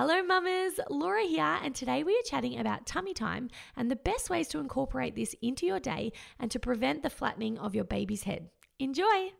Hello, 0.00 0.22
mamas. 0.22 0.78
Laura 0.90 1.24
here, 1.24 1.58
and 1.64 1.74
today 1.74 2.04
we 2.04 2.12
are 2.12 2.22
chatting 2.24 2.56
about 2.60 2.86
tummy 2.86 3.12
time 3.12 3.50
and 3.76 3.90
the 3.90 3.96
best 3.96 4.30
ways 4.30 4.46
to 4.46 4.60
incorporate 4.60 5.16
this 5.16 5.34
into 5.42 5.66
your 5.66 5.80
day 5.80 6.12
and 6.38 6.52
to 6.52 6.60
prevent 6.60 7.02
the 7.02 7.10
flattening 7.10 7.58
of 7.58 7.74
your 7.74 7.82
baby's 7.82 8.22
head. 8.22 8.48
Enjoy! 8.78 9.32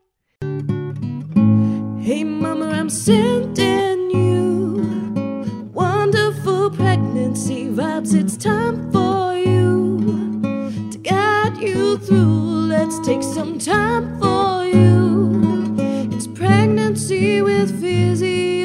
Hey, 2.03 2.25
mama, 2.25 2.71
I'm 2.71 2.89
sending 2.89 4.11
you 4.11 5.71
wonderful 5.71 6.71
pregnancy 6.71 7.69
vibes. 7.69 8.13
It's 8.13 8.35
time 8.35 8.91
for 8.91 9.33
you 9.37 10.91
to 10.91 10.97
guide 10.97 11.55
you 11.55 11.97
through. 11.99 12.67
Let's 12.67 12.99
take 13.07 13.23
some 13.23 13.59
time 13.59 14.19
for 14.19 14.65
you. 14.65 15.77
It's 16.11 16.27
pregnancy 16.27 17.41
with 17.41 17.79
Physio 17.79 18.58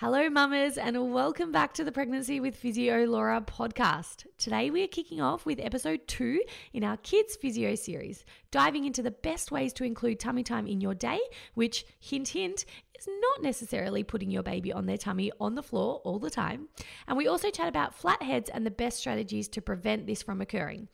Hello, 0.00 0.30
mamas, 0.30 0.78
and 0.78 1.12
welcome 1.12 1.50
back 1.50 1.72
to 1.72 1.82
the 1.82 1.90
Pregnancy 1.90 2.38
with 2.38 2.54
Physio 2.54 3.04
Laura 3.04 3.40
podcast. 3.40 4.26
Today 4.38 4.70
we 4.70 4.84
are 4.84 4.86
kicking 4.86 5.20
off 5.20 5.44
with 5.44 5.58
episode 5.58 6.06
two 6.06 6.40
in 6.72 6.84
our 6.84 6.96
Kids 6.98 7.34
Physio 7.34 7.74
series, 7.74 8.24
diving 8.52 8.84
into 8.84 9.02
the 9.02 9.10
best 9.10 9.50
ways 9.50 9.72
to 9.72 9.82
include 9.82 10.20
tummy 10.20 10.44
time 10.44 10.68
in 10.68 10.80
your 10.80 10.94
day, 10.94 11.18
which, 11.54 11.84
hint, 11.98 12.28
hint, 12.28 12.64
is 12.96 13.08
not 13.08 13.42
necessarily 13.42 14.04
putting 14.04 14.30
your 14.30 14.44
baby 14.44 14.72
on 14.72 14.86
their 14.86 14.96
tummy 14.96 15.32
on 15.40 15.56
the 15.56 15.64
floor 15.64 16.00
all 16.04 16.20
the 16.20 16.30
time. 16.30 16.68
And 17.08 17.18
we 17.18 17.26
also 17.26 17.50
chat 17.50 17.66
about 17.66 17.92
flatheads 17.92 18.48
and 18.50 18.64
the 18.64 18.70
best 18.70 18.98
strategies 18.98 19.48
to 19.48 19.60
prevent 19.60 20.06
this 20.06 20.22
from 20.22 20.40
occurring. 20.40 20.86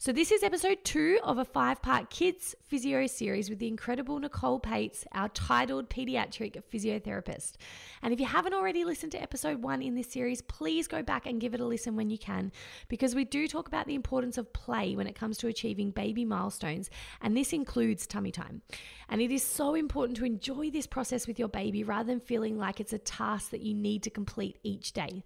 So, 0.00 0.12
this 0.12 0.30
is 0.30 0.44
episode 0.44 0.84
two 0.84 1.18
of 1.24 1.38
a 1.38 1.44
five 1.44 1.82
part 1.82 2.08
kids 2.08 2.54
physio 2.62 3.08
series 3.08 3.50
with 3.50 3.58
the 3.58 3.66
incredible 3.66 4.20
Nicole 4.20 4.60
Pates, 4.60 5.04
our 5.10 5.28
titled 5.30 5.90
pediatric 5.90 6.62
physiotherapist. 6.72 7.54
And 8.00 8.14
if 8.14 8.20
you 8.20 8.26
haven't 8.26 8.54
already 8.54 8.84
listened 8.84 9.10
to 9.12 9.20
episode 9.20 9.60
one 9.60 9.82
in 9.82 9.96
this 9.96 10.06
series, 10.06 10.40
please 10.40 10.86
go 10.86 11.02
back 11.02 11.26
and 11.26 11.40
give 11.40 11.52
it 11.52 11.58
a 11.58 11.64
listen 11.64 11.96
when 11.96 12.10
you 12.10 12.16
can, 12.16 12.52
because 12.86 13.16
we 13.16 13.24
do 13.24 13.48
talk 13.48 13.66
about 13.66 13.88
the 13.88 13.96
importance 13.96 14.38
of 14.38 14.52
play 14.52 14.94
when 14.94 15.08
it 15.08 15.16
comes 15.16 15.36
to 15.38 15.48
achieving 15.48 15.90
baby 15.90 16.24
milestones, 16.24 16.90
and 17.20 17.36
this 17.36 17.52
includes 17.52 18.06
tummy 18.06 18.30
time. 18.30 18.62
And 19.08 19.20
it 19.20 19.32
is 19.32 19.42
so 19.42 19.74
important 19.74 20.16
to 20.18 20.24
enjoy 20.24 20.70
this 20.70 20.86
process 20.86 21.26
with 21.26 21.40
your 21.40 21.48
baby 21.48 21.82
rather 21.82 22.06
than 22.06 22.20
feeling 22.20 22.56
like 22.56 22.78
it's 22.78 22.92
a 22.92 22.98
task 22.98 23.50
that 23.50 23.62
you 23.62 23.74
need 23.74 24.04
to 24.04 24.10
complete 24.10 24.60
each 24.62 24.92
day. 24.92 25.24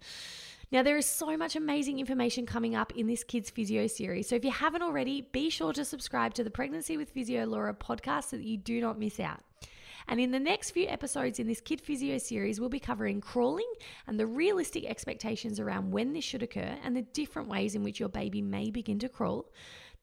Now, 0.71 0.81
there 0.81 0.97
is 0.97 1.05
so 1.05 1.37
much 1.37 1.55
amazing 1.55 1.99
information 1.99 2.45
coming 2.45 2.75
up 2.75 2.93
in 2.95 3.07
this 3.07 3.23
Kids 3.23 3.49
Physio 3.49 3.87
series. 3.87 4.27
So, 4.27 4.35
if 4.35 4.43
you 4.43 4.51
haven't 4.51 4.81
already, 4.81 5.21
be 5.31 5.49
sure 5.49 5.73
to 5.73 5.85
subscribe 5.85 6.33
to 6.35 6.43
the 6.43 6.49
Pregnancy 6.49 6.97
with 6.97 7.11
Physio 7.11 7.45
Laura 7.45 7.73
podcast 7.73 8.29
so 8.29 8.37
that 8.37 8.45
you 8.45 8.57
do 8.57 8.81
not 8.81 8.97
miss 8.97 9.19
out. 9.19 9.41
And 10.07 10.19
in 10.19 10.31
the 10.31 10.39
next 10.39 10.71
few 10.71 10.87
episodes 10.87 11.39
in 11.39 11.47
this 11.47 11.61
Kid 11.61 11.81
Physio 11.81 12.17
series, 12.17 12.59
we'll 12.59 12.69
be 12.69 12.79
covering 12.79 13.21
crawling 13.21 13.71
and 14.07 14.19
the 14.19 14.27
realistic 14.27 14.85
expectations 14.85 15.59
around 15.59 15.91
when 15.91 16.13
this 16.13 16.23
should 16.23 16.43
occur 16.43 16.77
and 16.83 16.95
the 16.95 17.03
different 17.03 17.47
ways 17.49 17.75
in 17.75 17.83
which 17.83 17.99
your 17.99 18.09
baby 18.09 18.41
may 18.41 18.69
begin 18.69 18.99
to 18.99 19.09
crawl, 19.09 19.49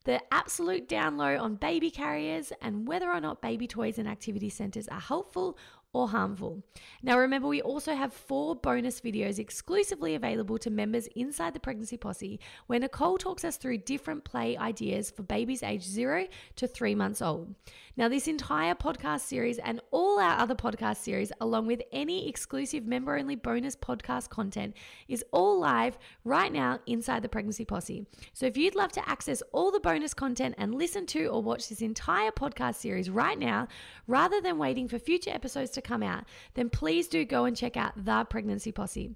the 0.04 0.20
absolute 0.32 0.88
down 0.88 1.18
low 1.18 1.36
on 1.36 1.56
baby 1.56 1.90
carriers, 1.90 2.52
and 2.62 2.88
whether 2.88 3.10
or 3.10 3.20
not 3.20 3.42
baby 3.42 3.66
toys 3.66 3.98
and 3.98 4.08
activity 4.08 4.48
centers 4.48 4.88
are 4.88 5.00
helpful 5.00 5.58
or 5.92 6.08
harmful. 6.08 6.62
Now, 7.02 7.18
remember, 7.18 7.48
we 7.48 7.62
also 7.62 7.94
have 7.94 8.12
four 8.12 8.54
bonus 8.54 9.00
videos 9.00 9.38
exclusively 9.38 10.14
available 10.14 10.56
to 10.58 10.70
members 10.70 11.08
inside 11.16 11.52
the 11.52 11.60
Pregnancy 11.60 11.96
Posse, 11.96 12.38
where 12.68 12.78
Nicole 12.78 13.18
talks 13.18 13.44
us 13.44 13.56
through 13.56 13.78
different 13.78 14.24
play 14.24 14.56
ideas 14.56 15.10
for 15.10 15.22
babies 15.22 15.62
aged 15.62 15.88
zero 15.88 16.28
to 16.56 16.68
three 16.68 16.94
months 16.94 17.20
old. 17.20 17.54
Now, 17.96 18.08
this 18.08 18.28
entire 18.28 18.74
podcast 18.74 19.20
series 19.20 19.58
and 19.58 19.80
all 19.90 20.20
our 20.20 20.38
other 20.38 20.54
podcast 20.54 20.98
series, 20.98 21.32
along 21.40 21.66
with 21.66 21.82
any 21.92 22.28
exclusive 22.28 22.86
member 22.86 23.16
only 23.16 23.34
bonus 23.34 23.74
podcast 23.74 24.28
content, 24.28 24.76
is 25.08 25.24
all 25.32 25.58
live 25.58 25.98
right 26.24 26.52
now 26.52 26.78
inside 26.86 27.22
the 27.22 27.28
Pregnancy 27.28 27.64
Posse. 27.64 28.06
So, 28.32 28.46
if 28.46 28.56
you'd 28.56 28.76
love 28.76 28.92
to 28.92 29.08
access 29.08 29.42
all 29.52 29.72
the 29.72 29.80
bonus 29.80 30.14
content 30.14 30.54
and 30.56 30.74
listen 30.74 31.04
to 31.06 31.26
or 31.26 31.42
watch 31.42 31.68
this 31.68 31.82
entire 31.82 32.30
podcast 32.30 32.76
series 32.76 33.10
right 33.10 33.38
now, 33.38 33.66
rather 34.06 34.40
than 34.40 34.56
waiting 34.56 34.86
for 34.86 34.98
future 34.98 35.30
episodes 35.30 35.70
to 35.72 35.79
come 35.80 36.02
out, 36.02 36.24
then 36.54 36.70
please 36.70 37.08
do 37.08 37.24
go 37.24 37.44
and 37.44 37.56
check 37.56 37.76
out 37.76 37.92
The 37.96 38.26
Pregnancy 38.28 38.72
Posse. 38.72 39.14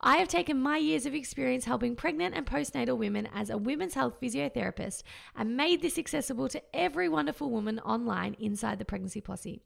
I 0.00 0.18
have 0.18 0.28
taken 0.28 0.60
my 0.60 0.76
years 0.76 1.06
of 1.06 1.14
experience 1.14 1.64
helping 1.64 1.96
pregnant 1.96 2.34
and 2.34 2.44
postnatal 2.44 2.98
women 2.98 3.28
as 3.34 3.48
a 3.48 3.56
women's 3.56 3.94
health 3.94 4.20
physiotherapist 4.20 5.02
and 5.34 5.56
made 5.56 5.80
this 5.80 5.98
accessible 5.98 6.48
to 6.48 6.62
every 6.74 7.08
wonderful 7.08 7.50
woman 7.50 7.78
online 7.80 8.36
inside 8.38 8.78
the 8.78 8.84
Pregnancy 8.84 9.20
Posse. 9.20 9.62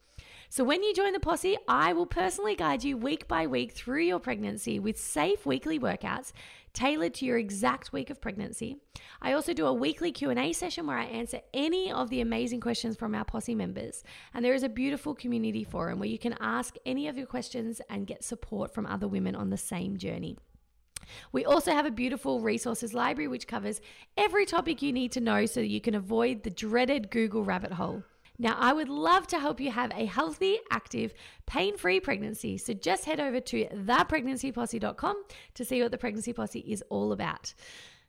So, 0.48 0.64
when 0.64 0.82
you 0.82 0.92
join 0.94 1.12
the 1.12 1.20
posse, 1.20 1.56
I 1.68 1.92
will 1.92 2.06
personally 2.06 2.56
guide 2.56 2.84
you 2.84 2.96
week 2.96 3.28
by 3.28 3.46
week 3.46 3.72
through 3.72 4.02
your 4.02 4.18
pregnancy 4.18 4.78
with 4.78 4.98
safe 4.98 5.46
weekly 5.46 5.78
workouts 5.78 6.32
tailored 6.72 7.14
to 7.14 7.24
your 7.24 7.38
exact 7.38 7.92
week 7.92 8.10
of 8.10 8.20
pregnancy. 8.20 8.76
I 9.20 9.32
also 9.32 9.52
do 9.52 9.66
a 9.66 9.72
weekly 9.72 10.12
Q&A 10.12 10.52
session 10.52 10.86
where 10.86 10.98
I 10.98 11.04
answer 11.04 11.40
any 11.52 11.92
of 11.92 12.10
the 12.10 12.20
amazing 12.20 12.60
questions 12.60 12.96
from 12.96 13.14
our 13.14 13.24
posse 13.24 13.54
members. 13.54 14.02
And 14.34 14.44
there 14.44 14.54
is 14.54 14.62
a 14.62 14.68
beautiful 14.68 15.14
community 15.14 15.64
forum 15.64 15.98
where 15.98 16.08
you 16.08 16.18
can 16.18 16.36
ask 16.40 16.76
any 16.86 17.08
of 17.08 17.16
your 17.16 17.26
questions 17.26 17.80
and 17.90 18.06
get 18.06 18.24
support 18.24 18.72
from 18.74 18.86
other 18.86 19.08
women 19.08 19.34
on 19.34 19.50
the 19.50 19.56
same 19.56 19.96
journey. 19.96 20.36
We 21.32 21.44
also 21.44 21.72
have 21.72 21.86
a 21.86 21.90
beautiful 21.90 22.40
resources 22.40 22.94
library 22.94 23.28
which 23.28 23.48
covers 23.48 23.80
every 24.16 24.46
topic 24.46 24.82
you 24.82 24.92
need 24.92 25.12
to 25.12 25.20
know 25.20 25.46
so 25.46 25.60
that 25.60 25.68
you 25.68 25.80
can 25.80 25.94
avoid 25.94 26.42
the 26.42 26.50
dreaded 26.50 27.10
Google 27.10 27.44
rabbit 27.44 27.72
hole. 27.72 28.04
Now, 28.40 28.56
I 28.58 28.72
would 28.72 28.88
love 28.88 29.26
to 29.28 29.38
help 29.38 29.60
you 29.60 29.70
have 29.70 29.92
a 29.94 30.06
healthy, 30.06 30.60
active, 30.70 31.12
pain 31.44 31.76
free 31.76 32.00
pregnancy. 32.00 32.56
So 32.56 32.72
just 32.72 33.04
head 33.04 33.20
over 33.20 33.38
to 33.38 33.66
thepregnancyposse.com 33.66 35.24
to 35.54 35.64
see 35.64 35.82
what 35.82 35.90
the 35.90 35.98
Pregnancy 35.98 36.32
Posse 36.32 36.60
is 36.60 36.82
all 36.88 37.12
about. 37.12 37.52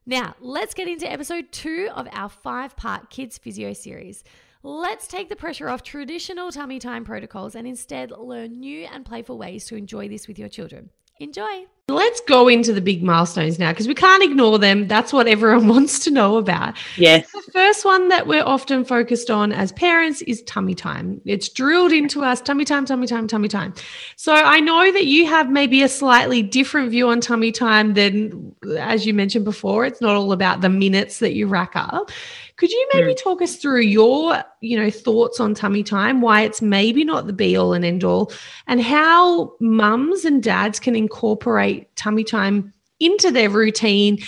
Now, 0.05 0.35
let's 0.39 0.73
get 0.73 0.87
into 0.87 1.11
episode 1.11 1.51
two 1.51 1.89
of 1.93 2.07
our 2.13 2.29
five 2.29 2.77
part 2.77 3.09
Kids 3.09 3.37
Physio 3.37 3.73
series. 3.73 4.23
Let's 4.63 5.05
take 5.05 5.27
the 5.27 5.35
pressure 5.35 5.67
off 5.67 5.83
traditional 5.83 6.49
tummy 6.49 6.79
time 6.79 7.03
protocols 7.03 7.53
and 7.53 7.67
instead 7.67 8.11
learn 8.11 8.61
new 8.61 8.85
and 8.85 9.05
playful 9.05 9.37
ways 9.37 9.65
to 9.65 9.75
enjoy 9.75 10.07
this 10.07 10.29
with 10.29 10.39
your 10.39 10.49
children. 10.49 10.91
Enjoy! 11.21 11.67
Let's 11.87 12.19
go 12.21 12.47
into 12.47 12.73
the 12.73 12.81
big 12.81 13.03
milestones 13.03 13.59
now 13.59 13.71
because 13.71 13.87
we 13.87 13.93
can't 13.93 14.23
ignore 14.23 14.57
them. 14.57 14.87
That's 14.87 15.13
what 15.13 15.27
everyone 15.27 15.67
wants 15.75 15.99
to 16.05 16.11
know 16.11 16.37
about. 16.37 16.75
Yes. 16.97 17.31
The 17.31 17.51
first 17.51 17.85
one 17.85 18.07
that 18.07 18.25
we're 18.25 18.43
often 18.43 18.83
focused 18.83 19.29
on 19.29 19.51
as 19.51 19.71
parents 19.73 20.23
is 20.23 20.41
tummy 20.43 20.73
time. 20.73 21.21
It's 21.25 21.47
drilled 21.47 21.91
into 21.91 22.23
us 22.23 22.41
tummy 22.41 22.65
time, 22.65 22.85
tummy 22.85 23.05
time, 23.05 23.27
tummy 23.27 23.49
time. 23.49 23.75
So 24.15 24.33
I 24.33 24.61
know 24.61 24.91
that 24.91 25.05
you 25.05 25.27
have 25.27 25.51
maybe 25.51 25.83
a 25.83 25.89
slightly 25.89 26.41
different 26.41 26.89
view 26.89 27.09
on 27.09 27.21
tummy 27.21 27.51
time 27.51 27.93
than, 27.93 28.55
as 28.79 29.05
you 29.05 29.13
mentioned 29.13 29.45
before, 29.45 29.85
it's 29.85 30.01
not 30.01 30.15
all 30.15 30.31
about 30.31 30.61
the 30.61 30.69
minutes 30.69 31.19
that 31.19 31.33
you 31.33 31.45
rack 31.45 31.73
up. 31.75 32.09
Could 32.61 32.69
you 32.71 32.87
maybe 32.93 33.15
talk 33.15 33.41
us 33.41 33.55
through 33.55 33.81
your, 33.81 34.43
you 34.59 34.77
know, 34.77 34.91
thoughts 34.91 35.39
on 35.39 35.55
tummy 35.55 35.81
time, 35.81 36.21
why 36.21 36.41
it's 36.41 36.61
maybe 36.61 37.03
not 37.03 37.25
the 37.25 37.33
be 37.33 37.55
all 37.55 37.73
and 37.73 37.83
end 37.83 38.03
all, 38.03 38.31
and 38.67 38.79
how 38.79 39.55
mums 39.59 40.25
and 40.25 40.43
dads 40.43 40.79
can 40.79 40.95
incorporate 40.95 41.95
tummy 41.95 42.23
time 42.23 42.71
into 42.99 43.31
their 43.31 43.49
routine 43.49 44.19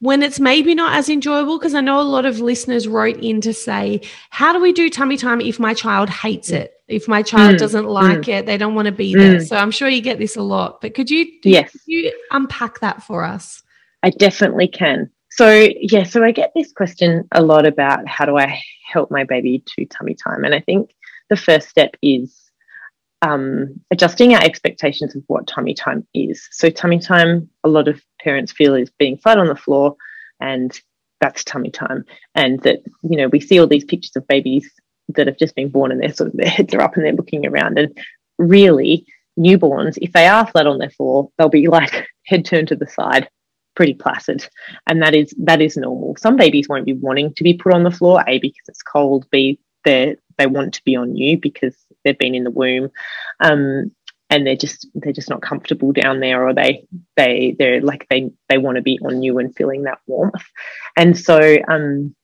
when 0.00 0.24
it's 0.24 0.40
maybe 0.40 0.74
not 0.74 0.96
as 0.96 1.08
enjoyable? 1.08 1.56
Because 1.56 1.72
I 1.72 1.80
know 1.80 2.00
a 2.00 2.02
lot 2.02 2.26
of 2.26 2.40
listeners 2.40 2.88
wrote 2.88 3.18
in 3.18 3.40
to 3.42 3.54
say, 3.54 4.00
how 4.30 4.52
do 4.52 4.60
we 4.60 4.72
do 4.72 4.90
tummy 4.90 5.16
time 5.16 5.40
if 5.40 5.60
my 5.60 5.72
child 5.72 6.10
hates 6.10 6.50
it? 6.50 6.72
If 6.88 7.06
my 7.06 7.22
child 7.22 7.54
Mm, 7.54 7.58
doesn't 7.58 7.86
like 7.86 8.26
it, 8.26 8.44
they 8.44 8.58
don't 8.58 8.74
want 8.74 8.86
to 8.86 8.92
be 8.92 9.14
there. 9.14 9.38
So 9.38 9.54
I'm 9.56 9.70
sure 9.70 9.88
you 9.88 10.00
get 10.00 10.18
this 10.18 10.34
a 10.34 10.42
lot. 10.42 10.80
But 10.80 10.94
could 10.94 11.10
you, 11.10 11.26
Yes. 11.44 11.70
could 11.70 11.82
you 11.86 12.12
unpack 12.32 12.80
that 12.80 13.04
for 13.04 13.22
us? 13.22 13.62
I 14.02 14.10
definitely 14.10 14.66
can. 14.66 15.12
So, 15.38 15.68
yeah, 15.80 16.02
so 16.02 16.24
I 16.24 16.32
get 16.32 16.50
this 16.56 16.72
question 16.72 17.28
a 17.30 17.40
lot 17.40 17.64
about 17.64 18.08
how 18.08 18.24
do 18.24 18.36
I 18.36 18.60
help 18.84 19.08
my 19.08 19.22
baby 19.22 19.62
to 19.68 19.84
tummy 19.84 20.16
time? 20.16 20.42
And 20.42 20.52
I 20.52 20.58
think 20.58 20.92
the 21.30 21.36
first 21.36 21.68
step 21.68 21.94
is 22.02 22.50
um, 23.22 23.80
adjusting 23.92 24.34
our 24.34 24.42
expectations 24.42 25.14
of 25.14 25.22
what 25.28 25.46
tummy 25.46 25.74
time 25.74 26.04
is. 26.12 26.48
So, 26.50 26.70
tummy 26.70 26.98
time, 26.98 27.48
a 27.62 27.68
lot 27.68 27.86
of 27.86 28.02
parents 28.20 28.50
feel 28.50 28.74
is 28.74 28.90
being 28.98 29.16
flat 29.16 29.38
on 29.38 29.46
the 29.46 29.54
floor, 29.54 29.94
and 30.40 30.76
that's 31.20 31.44
tummy 31.44 31.70
time. 31.70 32.04
And 32.34 32.60
that, 32.64 32.80
you 33.04 33.16
know, 33.16 33.28
we 33.28 33.38
see 33.38 33.60
all 33.60 33.68
these 33.68 33.84
pictures 33.84 34.16
of 34.16 34.26
babies 34.26 34.68
that 35.10 35.28
have 35.28 35.38
just 35.38 35.54
been 35.54 35.68
born 35.68 35.92
and 35.92 36.02
they're 36.02 36.12
sort 36.12 36.30
of 36.30 36.36
their 36.36 36.50
heads 36.50 36.74
are 36.74 36.82
up 36.82 36.96
and 36.96 37.04
they're 37.04 37.12
looking 37.12 37.46
around. 37.46 37.78
And 37.78 37.96
really, 38.38 39.06
newborns, 39.38 39.98
if 40.02 40.12
they 40.14 40.26
are 40.26 40.48
flat 40.48 40.66
on 40.66 40.78
their 40.78 40.90
floor, 40.90 41.30
they'll 41.38 41.48
be 41.48 41.68
like 41.68 42.08
head 42.26 42.44
turned 42.44 42.66
to 42.68 42.74
the 42.74 42.88
side, 42.88 43.28
pretty 43.78 43.94
placid. 43.94 44.44
And 44.88 45.00
that 45.02 45.14
is 45.14 45.32
that 45.38 45.62
is 45.62 45.76
normal. 45.76 46.16
Some 46.18 46.36
babies 46.36 46.68
won't 46.68 46.84
be 46.84 46.94
wanting 46.94 47.32
to 47.34 47.44
be 47.44 47.54
put 47.54 47.72
on 47.72 47.84
the 47.84 47.92
floor, 47.92 48.24
A, 48.26 48.40
because 48.40 48.66
it's 48.66 48.82
cold, 48.82 49.24
B, 49.30 49.60
they 49.84 50.16
they 50.36 50.46
want 50.46 50.74
to 50.74 50.84
be 50.84 50.96
on 50.96 51.14
you 51.14 51.38
because 51.38 51.76
they've 52.04 52.18
been 52.18 52.34
in 52.34 52.42
the 52.42 52.50
womb. 52.50 52.90
Um, 53.38 53.92
and 54.30 54.44
they're 54.44 54.56
just 54.56 54.88
they're 54.96 55.12
just 55.12 55.30
not 55.30 55.42
comfortable 55.42 55.92
down 55.92 56.18
there 56.18 56.44
or 56.46 56.52
they 56.52 56.86
they 57.16 57.54
they're 57.56 57.80
like 57.80 58.04
they 58.10 58.30
they 58.48 58.58
want 58.58 58.76
to 58.76 58.82
be 58.82 58.98
on 59.02 59.22
you 59.22 59.38
and 59.38 59.54
feeling 59.56 59.84
that 59.84 60.00
warmth 60.06 60.44
and 60.98 61.16
so 61.16 61.56
um 61.66 62.14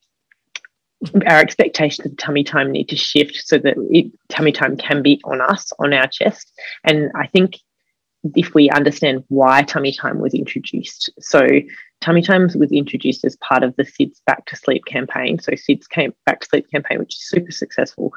our 1.27 1.39
expectations 1.39 2.05
of 2.05 2.17
tummy 2.17 2.45
time 2.45 2.73
need 2.73 2.89
to 2.89 2.97
shift 2.97 3.37
so 3.37 3.59
that 3.59 3.77
it, 3.91 4.13
tummy 4.29 4.53
time 4.53 4.77
can 4.77 5.03
be 5.03 5.21
on 5.25 5.41
us, 5.41 5.73
on 5.79 5.93
our 5.93 6.07
chest. 6.07 6.53
And 6.85 7.11
I 7.15 7.27
think 7.27 7.59
if 8.35 8.55
we 8.55 8.71
understand 8.71 9.25
why 9.29 9.63
tummy 9.63 9.93
time 9.93 10.19
was 10.19 10.35
introduced. 10.35 11.11
So, 11.21 11.47
tummy 12.01 12.23
time 12.23 12.49
was 12.55 12.73
introduced 12.73 13.25
as 13.25 13.37
part 13.37 13.63
of 13.63 13.75
the 13.77 13.85
SIDS 13.85 14.21
Back 14.27 14.47
to 14.47 14.57
Sleep 14.57 14.85
campaign. 14.87 15.39
So, 15.39 15.53
SIDS 15.53 15.89
came 15.89 16.13
Back 16.27 16.41
to 16.41 16.47
Sleep 16.47 16.71
campaign, 16.71 16.99
which 16.99 17.15
is 17.15 17.29
super 17.29 17.53
successful, 17.53 18.13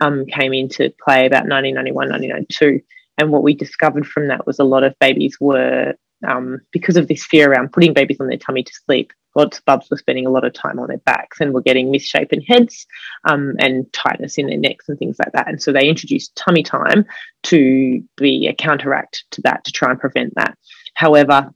um, 0.00 0.26
came 0.26 0.52
into 0.52 0.92
play 1.04 1.26
about 1.26 1.46
1991, 1.48 2.08
1992. 2.08 2.80
And 3.18 3.30
what 3.30 3.42
we 3.42 3.54
discovered 3.54 4.06
from 4.06 4.28
that 4.28 4.46
was 4.46 4.58
a 4.58 4.64
lot 4.64 4.84
of 4.84 4.98
babies 4.98 5.36
were, 5.40 5.94
um, 6.26 6.60
because 6.72 6.96
of 6.96 7.08
this 7.08 7.24
fear 7.24 7.50
around 7.50 7.72
putting 7.72 7.92
babies 7.92 8.18
on 8.20 8.28
their 8.28 8.38
tummy 8.38 8.64
to 8.64 8.72
sleep, 8.86 9.12
lots 9.34 9.58
of 9.58 9.64
bubs 9.64 9.88
were 9.90 9.96
spending 9.96 10.26
a 10.26 10.30
lot 10.30 10.44
of 10.44 10.52
time 10.52 10.78
on 10.78 10.88
their 10.88 10.98
backs 10.98 11.40
and 11.40 11.52
were 11.52 11.62
getting 11.62 11.90
misshapen 11.90 12.40
heads 12.42 12.86
um, 13.24 13.54
and 13.58 13.90
tightness 13.92 14.38
in 14.38 14.46
their 14.46 14.58
necks 14.58 14.88
and 14.88 14.98
things 14.98 15.16
like 15.18 15.32
that. 15.32 15.48
And 15.48 15.62
so 15.62 15.72
they 15.72 15.88
introduced 15.88 16.36
tummy 16.36 16.62
time 16.62 17.04
to 17.44 18.02
be 18.16 18.46
a 18.46 18.54
counteract 18.54 19.24
to 19.32 19.42
that 19.42 19.64
to 19.64 19.72
try 19.72 19.90
and 19.90 20.00
prevent 20.00 20.34
that. 20.36 20.56
However, 20.94 21.52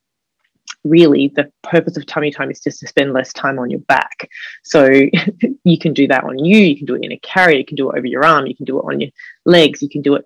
really 0.85 1.33
the 1.35 1.51
purpose 1.63 1.97
of 1.97 2.07
tummy 2.07 2.31
time 2.31 2.51
is 2.51 2.61
just 2.61 2.81
to 2.81 2.87
spend 2.87 3.13
less 3.13 3.33
time 3.33 3.59
on 3.59 3.71
your 3.71 3.81
back. 3.81 4.29
So 4.65 4.89
you 5.65 5.79
can 5.79 5.93
do 5.93 6.07
that 6.09 6.25
on 6.25 6.39
you, 6.39 6.59
you 6.59 6.77
can 6.77 6.87
do 6.87 6.95
it 6.95 7.05
in 7.05 7.13
a 7.13 7.19
carrier, 7.19 7.59
you 7.59 7.65
can 7.65 7.77
do 7.77 7.91
it 7.91 7.99
over 7.99 8.07
your 8.07 8.25
arm, 8.25 8.47
you 8.47 8.57
can 8.57 8.67
do 8.67 8.79
it 8.79 8.85
on 8.85 9.01
your 9.01 9.11
legs, 9.45 9.83
you 9.83 9.89
can 9.89 10.03
do 10.03 10.15
it 10.15 10.25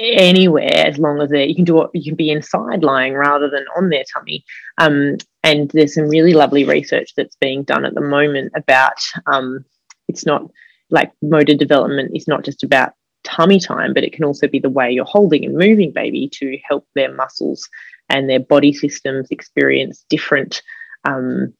anywhere 0.00 0.86
as 0.86 0.98
long 0.98 1.20
as 1.20 1.30
you 1.30 1.54
can 1.54 1.64
do 1.64 1.82
it 1.82 1.90
you 1.92 2.04
can 2.04 2.16
be 2.16 2.30
inside 2.30 2.82
lying 2.82 3.14
rather 3.14 3.48
than 3.50 3.64
on 3.76 3.90
their 3.90 4.04
tummy. 4.12 4.44
Um, 4.78 5.16
and 5.42 5.70
there's 5.70 5.94
some 5.94 6.08
really 6.08 6.32
lovely 6.34 6.64
research 6.64 7.14
that's 7.16 7.36
being 7.36 7.62
done 7.62 7.84
at 7.84 7.94
the 7.94 8.00
moment 8.00 8.52
about 8.54 9.00
um, 9.26 9.64
it's 10.08 10.26
not 10.26 10.42
like 10.90 11.12
motor 11.22 11.54
development 11.54 12.12
is 12.14 12.26
not 12.26 12.44
just 12.44 12.62
about 12.62 12.92
tummy 13.22 13.60
time 13.60 13.92
but 13.92 14.02
it 14.02 14.12
can 14.12 14.24
also 14.24 14.48
be 14.48 14.58
the 14.58 14.70
way 14.70 14.90
you're 14.90 15.04
holding 15.04 15.44
and 15.44 15.54
moving 15.54 15.92
baby 15.92 16.28
to 16.32 16.58
help 16.66 16.86
their 16.94 17.12
muscles 17.14 17.68
and 18.08 18.28
their 18.28 18.40
body 18.40 18.72
systems 18.72 19.28
experience 19.30 20.04
different 20.08 20.62
um, 21.04 21.52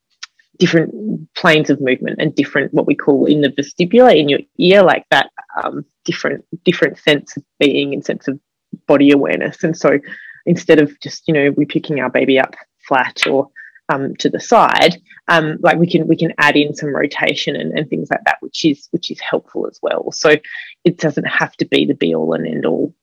different 0.59 0.93
planes 1.35 1.71
of 1.71 1.81
movement 1.81 2.17
and 2.21 2.35
different 2.35 2.73
what 2.75 2.87
we 2.87 2.95
call 2.95 3.25
in 3.25 3.41
the 3.41 3.49
vestibular 3.49 4.15
in 4.15 4.29
your 4.29 4.41
ear 4.59 4.83
like 4.83 5.05
that 5.11 5.31
um, 5.63 5.85
different 6.11 6.45
different 6.65 6.99
sense 6.99 7.37
of 7.37 7.43
being 7.59 7.93
and 7.93 8.05
sense 8.05 8.29
of 8.29 8.39
body 8.87 9.11
awareness 9.11 9.63
and 9.65 9.77
so 9.77 9.99
instead 10.47 10.81
of 10.81 10.99
just 11.01 11.27
you 11.27 11.35
know 11.35 11.51
we 11.57 11.65
picking 11.65 12.01
our 12.01 12.11
baby 12.11 12.39
up 12.39 12.55
flat 12.87 13.27
or 13.27 13.49
um, 13.89 14.15
to 14.17 14.31
the 14.31 14.39
side 14.39 15.01
um, 15.29 15.57
like 15.61 15.77
we 15.77 15.91
can 15.91 16.07
we 16.07 16.17
can 16.17 16.33
add 16.39 16.57
in 16.57 16.75
some 16.75 16.95
rotation 16.95 17.57
and, 17.57 17.77
and 17.77 17.89
things 17.91 18.09
like 18.11 18.23
that 18.25 18.37
which 18.41 18.65
is 18.65 18.87
which 18.93 19.11
is 19.11 19.19
helpful 19.19 19.67
as 19.67 19.79
well 19.83 20.13
so 20.13 20.37
it 20.85 20.97
doesn't 20.99 21.27
have 21.27 21.53
to 21.57 21.65
be 21.65 21.85
the 21.85 21.95
be 21.95 22.15
all 22.15 22.33
and 22.33 22.47
end 22.47 22.65
all 22.67 22.95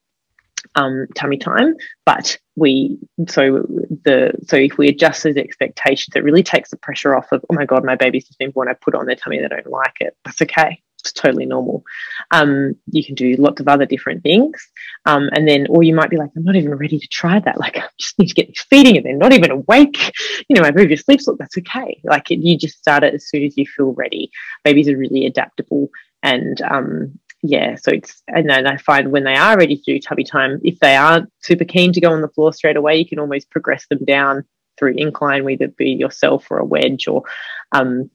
um, 0.76 1.08
tummy 1.16 1.38
time. 1.38 1.76
But 2.06 2.38
we 2.56 2.98
so 3.28 3.66
the 4.04 4.34
so 4.46 4.56
if 4.56 4.78
we 4.78 4.88
adjust 4.88 5.24
those 5.24 5.36
expectations, 5.36 6.16
it 6.16 6.24
really 6.24 6.44
takes 6.44 6.70
the 6.70 6.78
pressure 6.78 7.16
off 7.16 7.32
of 7.32 7.44
oh 7.50 7.54
my 7.54 7.66
god, 7.66 7.84
my 7.84 7.96
baby's 7.96 8.28
just 8.28 8.40
been 8.40 8.52
born. 8.52 8.70
I 8.70 8.74
put 8.74 8.96
on 8.96 9.06
their 9.06 9.16
tummy, 9.16 9.40
they 9.40 9.48
don't 9.48 9.68
like 9.68 9.98
it. 10.00 10.16
That's 10.24 10.42
okay. 10.42 10.82
It's 11.10 11.22
totally 11.22 11.46
normal. 11.46 11.84
Um, 12.32 12.76
you 12.92 13.04
can 13.04 13.16
do 13.16 13.36
lots 13.38 13.60
of 13.60 13.68
other 13.68 13.86
different 13.86 14.24
things, 14.24 14.66
um, 15.06 15.30
and 15.34 15.48
then 15.48 15.68
or 15.70 15.84
you 15.84 15.96
might 15.96 16.10
be 16.10 16.18
like, 16.18 16.30
I'm 16.36 16.44
not 16.44 16.56
even 16.56 16.76
ready 16.76 17.00
to 17.00 17.08
try 17.08 17.40
that. 17.40 17.58
Like 17.68 17.78
I 17.78 17.84
just 18.00 18.18
need 18.20 18.28
to 18.28 18.34
get 18.34 18.58
feeding, 18.58 18.98
and 18.98 19.06
they're 19.06 19.18
not 19.18 19.34
even 19.34 19.52
awake. 19.52 20.14
You 20.48 20.56
know, 20.56 20.62
I 20.62 20.66
my 20.66 20.72
baby 20.72 20.96
sleeps. 20.96 21.28
Look, 21.28 21.40
that's 21.40 21.58
okay. 21.58 22.00
Like 22.04 22.30
you 22.30 22.58
just 22.58 22.78
start 22.78 23.04
it 23.04 23.14
as 23.14 23.28
soon 23.30 23.44
as 23.44 23.58
you 23.58 23.66
feel 23.66 23.94
ready. 23.94 24.32
Babies 24.64 24.88
are 24.90 24.98
really 24.98 25.26
adaptable 25.26 25.90
and 26.24 26.62
um, 26.62 27.20
yeah, 27.44 27.76
so 27.76 27.92
it's 27.92 28.24
and 28.28 28.50
then 28.50 28.68
I 28.68 28.78
find 28.78 29.12
when 29.12 29.24
they 29.24 29.36
are 29.36 29.58
ready 29.58 29.78
to 29.78 29.84
do 29.84 30.00
tubby 30.00 30.24
time, 30.24 30.60
if 30.64 30.80
they 30.80 30.96
aren't 30.96 31.32
super 31.42 31.66
keen 31.66 31.94
to 31.94 32.02
go 32.02 32.12
on 32.12 32.22
the 32.22 32.30
floor 32.30 32.52
straight 32.54 32.78
away, 32.78 32.98
you 32.98 33.08
can 33.08 33.20
almost 33.20 33.50
progress 33.50 33.86
them 33.90 34.04
down 34.06 34.44
through 34.78 34.96
incline, 34.98 35.44
whether 35.44 35.66
it 35.66 35.78
be 35.78 35.92
yourself 35.92 36.48
or 36.50 36.60
a 36.60 36.66
wedge. 36.66 37.08
Or 37.08 37.24
um, 37.72 38.10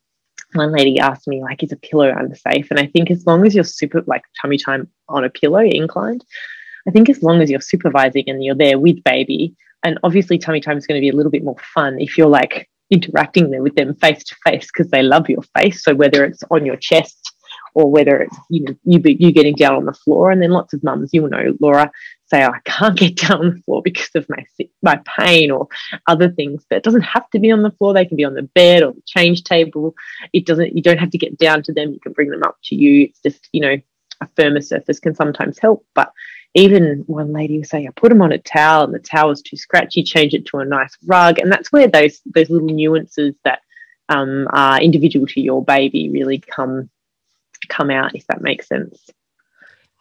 one 0.54 0.72
lady 0.72 0.98
asked 0.98 1.26
me 1.26 1.42
like, 1.42 1.62
"Is 1.62 1.72
a 1.72 1.76
pillow 1.76 2.12
unsafe?" 2.16 2.70
And 2.70 2.78
I 2.78 2.86
think 2.86 3.10
as 3.10 3.26
long 3.26 3.46
as 3.46 3.54
you're 3.54 3.64
super 3.64 4.02
like 4.06 4.22
tummy 4.40 4.58
time 4.58 4.88
on 5.08 5.24
a 5.24 5.30
pillow 5.30 5.60
inclined, 5.60 6.24
I 6.86 6.90
think 6.90 7.08
as 7.08 7.22
long 7.22 7.40
as 7.40 7.50
you're 7.50 7.60
supervising 7.60 8.24
and 8.26 8.44
you're 8.44 8.54
there 8.54 8.78
with 8.78 9.02
baby, 9.04 9.54
and 9.82 9.98
obviously 10.02 10.38
tummy 10.38 10.60
time 10.60 10.78
is 10.78 10.86
going 10.86 11.00
to 11.00 11.04
be 11.04 11.10
a 11.10 11.16
little 11.16 11.32
bit 11.32 11.44
more 11.44 11.56
fun 11.74 12.00
if 12.00 12.18
you're 12.18 12.28
like 12.28 12.68
interacting 12.90 13.48
with 13.62 13.74
them 13.74 13.94
face 13.94 14.22
to 14.24 14.36
face 14.44 14.66
because 14.66 14.90
they 14.90 15.02
love 15.02 15.28
your 15.28 15.42
face. 15.56 15.82
So 15.82 15.94
whether 15.94 16.24
it's 16.24 16.44
on 16.50 16.66
your 16.66 16.76
chest 16.76 17.32
or 17.74 17.90
whether 17.90 18.20
it's 18.20 18.36
you 18.50 18.64
know 18.64 18.74
you 18.84 19.00
you 19.04 19.32
getting 19.32 19.54
down 19.54 19.76
on 19.76 19.86
the 19.86 19.92
floor. 19.92 20.30
And 20.30 20.42
then 20.42 20.50
lots 20.50 20.74
of 20.74 20.82
mums, 20.82 21.10
you'll 21.12 21.28
know, 21.28 21.56
Laura, 21.60 21.90
say, 22.32 22.44
oh, 22.44 22.50
I 22.50 22.60
can't 22.64 22.98
get 22.98 23.16
down 23.16 23.40
on 23.40 23.54
the 23.54 23.62
floor 23.62 23.82
because 23.82 24.10
of 24.14 24.26
my 24.28 24.44
my 24.82 25.00
pain 25.18 25.50
or 25.50 25.68
other 26.06 26.30
things. 26.30 26.64
But 26.68 26.78
it 26.78 26.84
doesn't 26.84 27.02
have 27.02 27.28
to 27.30 27.38
be 27.38 27.52
on 27.52 27.62
the 27.62 27.70
floor. 27.72 27.92
They 27.92 28.06
can 28.06 28.16
be 28.16 28.24
on 28.24 28.34
the 28.34 28.42
bed 28.42 28.82
or 28.82 28.92
the 28.92 29.02
change 29.06 29.44
table. 29.44 29.94
It 30.32 30.46
doesn't. 30.46 30.74
You 30.76 30.82
don't 30.82 30.98
have 30.98 31.10
to 31.10 31.18
get 31.18 31.38
down 31.38 31.62
to 31.64 31.72
them. 31.72 31.92
You 31.92 32.00
can 32.00 32.12
bring 32.12 32.30
them 32.30 32.42
up 32.42 32.56
to 32.64 32.74
you. 32.74 33.04
It's 33.04 33.20
just 33.20 33.48
you 33.52 33.60
know 33.60 33.76
a 34.20 34.28
firmer 34.36 34.60
surface 34.60 35.00
can 35.00 35.14
sometimes 35.14 35.58
help, 35.58 35.84
but 35.94 36.12
even 36.54 37.04
one 37.06 37.32
lady 37.32 37.58
was 37.58 37.70
saying, 37.70 37.88
I 37.88 37.90
put 37.92 38.10
them 38.10 38.22
on 38.22 38.32
a 38.32 38.38
towel 38.38 38.84
and 38.84 38.94
the 38.94 38.98
towel 38.98 39.28
was 39.28 39.42
too 39.42 39.56
scratchy, 39.56 40.02
change 40.02 40.34
it 40.34 40.46
to 40.46 40.58
a 40.58 40.64
nice 40.64 40.96
rug. 41.06 41.38
And 41.38 41.50
that's 41.50 41.72
where 41.72 41.88
those 41.88 42.20
those 42.26 42.50
little 42.50 42.68
nuances 42.68 43.34
that 43.44 43.60
um, 44.08 44.46
are 44.50 44.80
individual 44.80 45.26
to 45.28 45.40
your 45.40 45.64
baby 45.64 46.10
really 46.10 46.38
come 46.38 46.90
come 47.68 47.90
out, 47.90 48.14
if 48.14 48.26
that 48.26 48.42
makes 48.42 48.68
sense. 48.68 49.10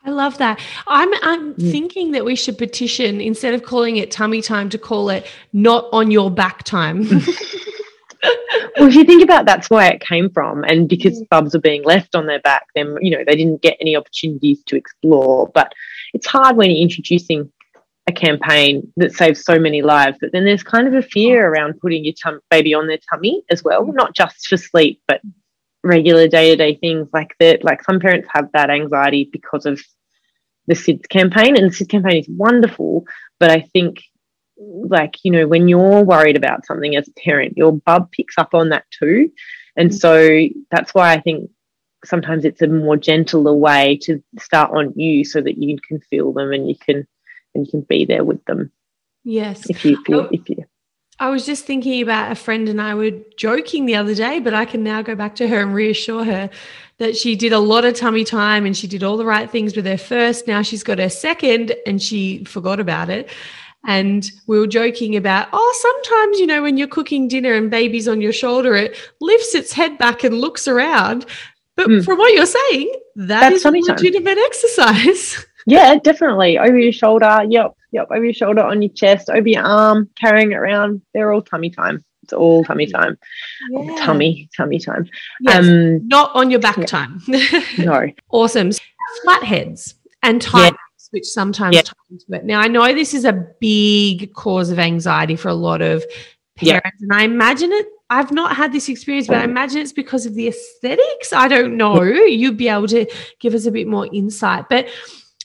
I 0.03 0.09
love 0.09 0.37
that. 0.39 0.59
I'm 0.87 1.13
I'm 1.21 1.53
mm. 1.53 1.71
thinking 1.71 2.11
that 2.11 2.25
we 2.25 2.35
should 2.35 2.57
petition 2.57 3.21
instead 3.21 3.53
of 3.53 3.63
calling 3.63 3.97
it 3.97 4.09
tummy 4.09 4.41
time 4.41 4.69
to 4.69 4.77
call 4.77 5.09
it 5.09 5.27
not 5.53 5.87
on 5.91 6.09
your 6.09 6.31
back 6.31 6.63
time. 6.63 7.07
well, 8.77 8.87
if 8.87 8.95
you 8.95 9.03
think 9.03 9.23
about 9.23 9.45
that's 9.45 9.69
where 9.69 9.93
it 9.93 10.01
came 10.01 10.29
from, 10.31 10.63
and 10.63 10.89
because 10.89 11.21
mm. 11.21 11.29
bubs 11.29 11.53
are 11.53 11.59
being 11.59 11.83
left 11.83 12.15
on 12.15 12.25
their 12.25 12.39
back, 12.39 12.65
then 12.73 12.97
you 13.01 13.11
know 13.11 13.23
they 13.25 13.35
didn't 13.35 13.61
get 13.61 13.77
any 13.79 13.95
opportunities 13.95 14.63
to 14.65 14.75
explore. 14.75 15.49
But 15.53 15.73
it's 16.13 16.27
hard 16.27 16.57
when 16.57 16.71
you're 16.71 16.81
introducing 16.81 17.51
a 18.07 18.11
campaign 18.11 18.91
that 18.97 19.13
saves 19.13 19.43
so 19.43 19.59
many 19.59 19.83
lives. 19.83 20.17
But 20.19 20.31
then 20.31 20.45
there's 20.45 20.63
kind 20.63 20.87
of 20.87 20.95
a 20.95 21.03
fear 21.03 21.47
around 21.47 21.79
putting 21.79 22.03
your 22.03 22.15
tum- 22.21 22.41
baby 22.49 22.73
on 22.73 22.87
their 22.87 22.99
tummy 23.11 23.43
as 23.51 23.63
well, 23.63 23.85
mm. 23.85 23.93
not 23.93 24.15
just 24.15 24.47
for 24.47 24.57
sleep, 24.57 24.99
but 25.07 25.21
regular 25.83 26.27
day 26.27 26.51
to 26.51 26.55
day 26.55 26.75
things 26.75 27.07
like 27.13 27.35
that. 27.39 27.63
Like 27.63 27.83
some 27.83 27.99
parents 27.99 28.27
have 28.33 28.51
that 28.53 28.69
anxiety 28.69 29.29
because 29.31 29.65
of 29.65 29.81
the 30.67 30.75
SIDS 30.75 31.07
campaign, 31.09 31.57
and 31.57 31.71
the 31.71 31.75
SIDS 31.75 31.89
campaign 31.89 32.17
is 32.17 32.29
wonderful. 32.29 33.05
But 33.39 33.51
I 33.51 33.61
think, 33.61 34.01
like, 34.57 35.15
you 35.23 35.31
know, 35.31 35.47
when 35.47 35.67
you're 35.67 36.03
worried 36.03 36.37
about 36.37 36.65
something 36.65 36.95
as 36.95 37.07
a 37.07 37.19
parent, 37.19 37.57
your 37.57 37.73
bub 37.73 38.11
picks 38.11 38.37
up 38.37 38.53
on 38.53 38.69
that 38.69 38.85
too. 38.91 39.31
And 39.75 39.89
mm. 39.89 39.93
so 39.93 40.47
that's 40.69 40.93
why 40.93 41.13
I 41.13 41.19
think 41.19 41.49
sometimes 42.03 42.45
it's 42.45 42.61
a 42.61 42.67
more 42.67 42.97
gentler 42.97 43.53
way 43.53 43.97
to 44.03 44.23
start 44.39 44.71
on 44.75 44.93
you 44.95 45.23
so 45.23 45.41
that 45.41 45.57
you 45.57 45.77
can 45.87 45.99
feel 46.01 46.33
them 46.33 46.51
and 46.51 46.67
you 46.67 46.75
can 46.75 47.07
and 47.53 47.65
you 47.65 47.71
can 47.71 47.81
be 47.81 48.05
there 48.05 48.23
with 48.23 48.43
them. 48.45 48.71
Yes. 49.23 49.69
If 49.69 49.85
you 49.85 50.01
feel, 50.03 50.21
oh. 50.21 50.29
if 50.31 50.49
you 50.49 50.63
I 51.21 51.29
was 51.29 51.45
just 51.45 51.65
thinking 51.65 52.01
about 52.01 52.31
a 52.31 52.35
friend 52.35 52.67
and 52.67 52.81
I 52.81 52.95
were 52.95 53.11
joking 53.37 53.85
the 53.85 53.93
other 53.93 54.15
day, 54.15 54.39
but 54.39 54.55
I 54.55 54.65
can 54.65 54.83
now 54.83 55.03
go 55.03 55.13
back 55.13 55.35
to 55.35 55.47
her 55.47 55.61
and 55.61 55.71
reassure 55.71 56.23
her 56.23 56.49
that 56.97 57.15
she 57.15 57.35
did 57.35 57.53
a 57.53 57.59
lot 57.59 57.85
of 57.85 57.93
tummy 57.93 58.23
time 58.23 58.65
and 58.65 58.75
she 58.75 58.87
did 58.87 59.03
all 59.03 59.17
the 59.17 59.25
right 59.25 59.47
things 59.47 59.75
with 59.75 59.85
her 59.85 59.99
first. 59.99 60.47
Now 60.47 60.63
she's 60.63 60.81
got 60.81 60.97
her 60.97 61.09
second 61.09 61.75
and 61.85 62.01
she 62.01 62.43
forgot 62.45 62.79
about 62.79 63.11
it. 63.11 63.29
And 63.85 64.27
we 64.47 64.57
were 64.57 64.65
joking 64.65 65.15
about, 65.15 65.47
oh, 65.53 66.01
sometimes, 66.03 66.39
you 66.39 66.47
know, 66.47 66.63
when 66.63 66.77
you're 66.77 66.87
cooking 66.87 67.27
dinner 67.27 67.53
and 67.53 67.69
baby's 67.69 68.07
on 68.07 68.19
your 68.19 68.33
shoulder, 68.33 68.75
it 68.75 68.97
lifts 69.19 69.53
its 69.53 69.73
head 69.73 69.99
back 69.99 70.23
and 70.23 70.41
looks 70.41 70.67
around. 70.67 71.27
But 71.75 71.87
mm. 71.87 72.03
from 72.03 72.17
what 72.17 72.33
you're 72.33 72.47
saying, 72.47 72.95
that 73.15 73.41
That's 73.41 73.55
is 73.57 73.65
a 73.65 73.69
legitimate 73.69 74.35
time. 74.35 74.43
exercise. 74.45 75.45
Yeah, 75.65 75.95
definitely. 76.03 76.57
Over 76.57 76.77
your 76.77 76.91
shoulder. 76.91 77.43
Yep. 77.47 77.75
Yep. 77.91 78.07
Over 78.09 78.23
your 78.23 78.33
shoulder, 78.33 78.63
on 78.63 78.81
your 78.81 78.91
chest, 78.91 79.29
over 79.29 79.47
your 79.47 79.63
arm, 79.63 80.09
carrying 80.19 80.51
it 80.51 80.55
around. 80.55 81.01
They're 81.13 81.31
all 81.31 81.41
tummy 81.41 81.69
time. 81.69 82.03
It's 82.23 82.33
all 82.33 82.63
tummy 82.63 82.87
time. 82.87 83.17
Yeah. 83.71 83.95
Tummy, 83.97 84.49
tummy 84.55 84.79
time. 84.79 85.09
Yes, 85.41 85.67
um, 85.67 86.07
not 86.07 86.31
on 86.35 86.51
your 86.51 86.59
back 86.59 86.77
yeah. 86.77 86.85
time. 86.85 87.21
no. 87.79 88.07
Awesome. 88.29 88.71
Flatheads 89.23 89.95
and 90.23 90.41
tight 90.41 90.73
which 91.09 91.25
sometimes 91.25 91.75
yeah. 91.75 91.81
tie 91.81 91.93
into 92.09 92.25
it. 92.29 92.45
Now, 92.45 92.61
I 92.61 92.69
know 92.69 92.93
this 92.93 93.13
is 93.13 93.25
a 93.25 93.33
big 93.59 94.33
cause 94.33 94.69
of 94.69 94.79
anxiety 94.79 95.35
for 95.35 95.49
a 95.49 95.53
lot 95.53 95.81
of 95.81 96.05
parents, 96.55 97.01
and 97.01 97.11
I 97.11 97.23
imagine 97.23 97.69
it 97.73 97.85
I've 98.11 98.31
not 98.33 98.57
had 98.57 98.73
this 98.73 98.89
experience, 98.89 99.27
but 99.27 99.37
I 99.37 99.45
imagine 99.45 99.79
it's 99.79 99.93
because 99.93 100.25
of 100.25 100.35
the 100.35 100.49
aesthetics. 100.49 101.31
I 101.31 101.47
don't 101.47 101.77
know. 101.77 102.03
You'd 102.03 102.57
be 102.57 102.67
able 102.67 102.89
to 102.89 103.05
give 103.39 103.53
us 103.53 103.65
a 103.65 103.71
bit 103.71 103.87
more 103.87 104.05
insight. 104.11 104.65
But 104.69 104.89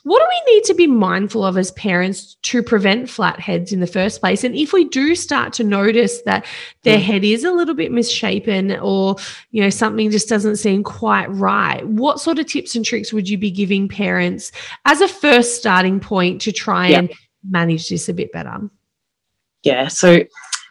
what 0.07 0.21
do 0.21 0.27
we 0.29 0.55
need 0.55 0.63
to 0.63 0.75
be 0.75 0.87
mindful 0.87 1.45
of 1.45 1.59
as 1.59 1.73
parents 1.73 2.37
to 2.43 2.63
prevent 2.63 3.11
flat 3.11 3.41
heads 3.41 3.73
in 3.73 3.81
the 3.81 3.89
first 3.89 4.21
place? 4.21 4.45
And 4.45 4.55
if 4.55 4.73
we 4.73 4.85
do 4.85 5.17
start 5.17 5.53
to 5.55 5.65
notice 5.65 6.23
that 6.23 6.47
their 6.85 6.99
mm. 6.99 7.03
head 7.03 7.25
is 7.25 7.43
a 7.43 7.51
little 7.51 7.75
bit 7.75 7.91
misshapen 7.91 8.77
or, 8.77 9.17
you 9.51 9.61
know, 9.61 9.69
something 9.69 10.13
just 10.13 10.29
doesn't 10.29 10.59
seem 10.59 10.85
quite 10.85 11.27
right, 11.27 11.85
what 11.89 12.21
sort 12.21 12.39
of 12.39 12.47
tips 12.47 12.77
and 12.77 12.85
tricks 12.85 13.13
would 13.13 13.29
you 13.29 13.37
be 13.37 13.51
giving 13.51 13.89
parents 13.89 14.53
as 14.85 15.01
a 15.01 15.09
first 15.09 15.57
starting 15.57 15.99
point 15.99 16.41
to 16.43 16.53
try 16.53 16.87
and 16.87 17.13
manage 17.51 17.89
this 17.89 18.09
a 18.09 18.15
bit 18.15 18.31
better? 18.31 18.71
Yeah. 19.65 19.89
So, 19.89 20.21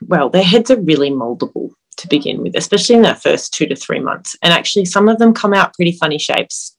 well, 0.07 0.29
their 0.29 0.45
heads 0.45 0.71
are 0.71 0.79
really 0.79 1.11
moldable 1.11 1.71
to 1.97 2.07
begin 2.07 2.41
with, 2.41 2.55
especially 2.55 2.95
in 2.95 3.01
that 3.01 3.21
first 3.21 3.53
two 3.53 3.65
to 3.65 3.75
three 3.75 3.99
months. 3.99 4.37
And 4.41 4.53
actually, 4.53 4.85
some 4.85 5.09
of 5.09 5.19
them 5.19 5.33
come 5.33 5.53
out 5.53 5.73
pretty 5.73 5.91
funny 5.91 6.19
shapes. 6.19 6.77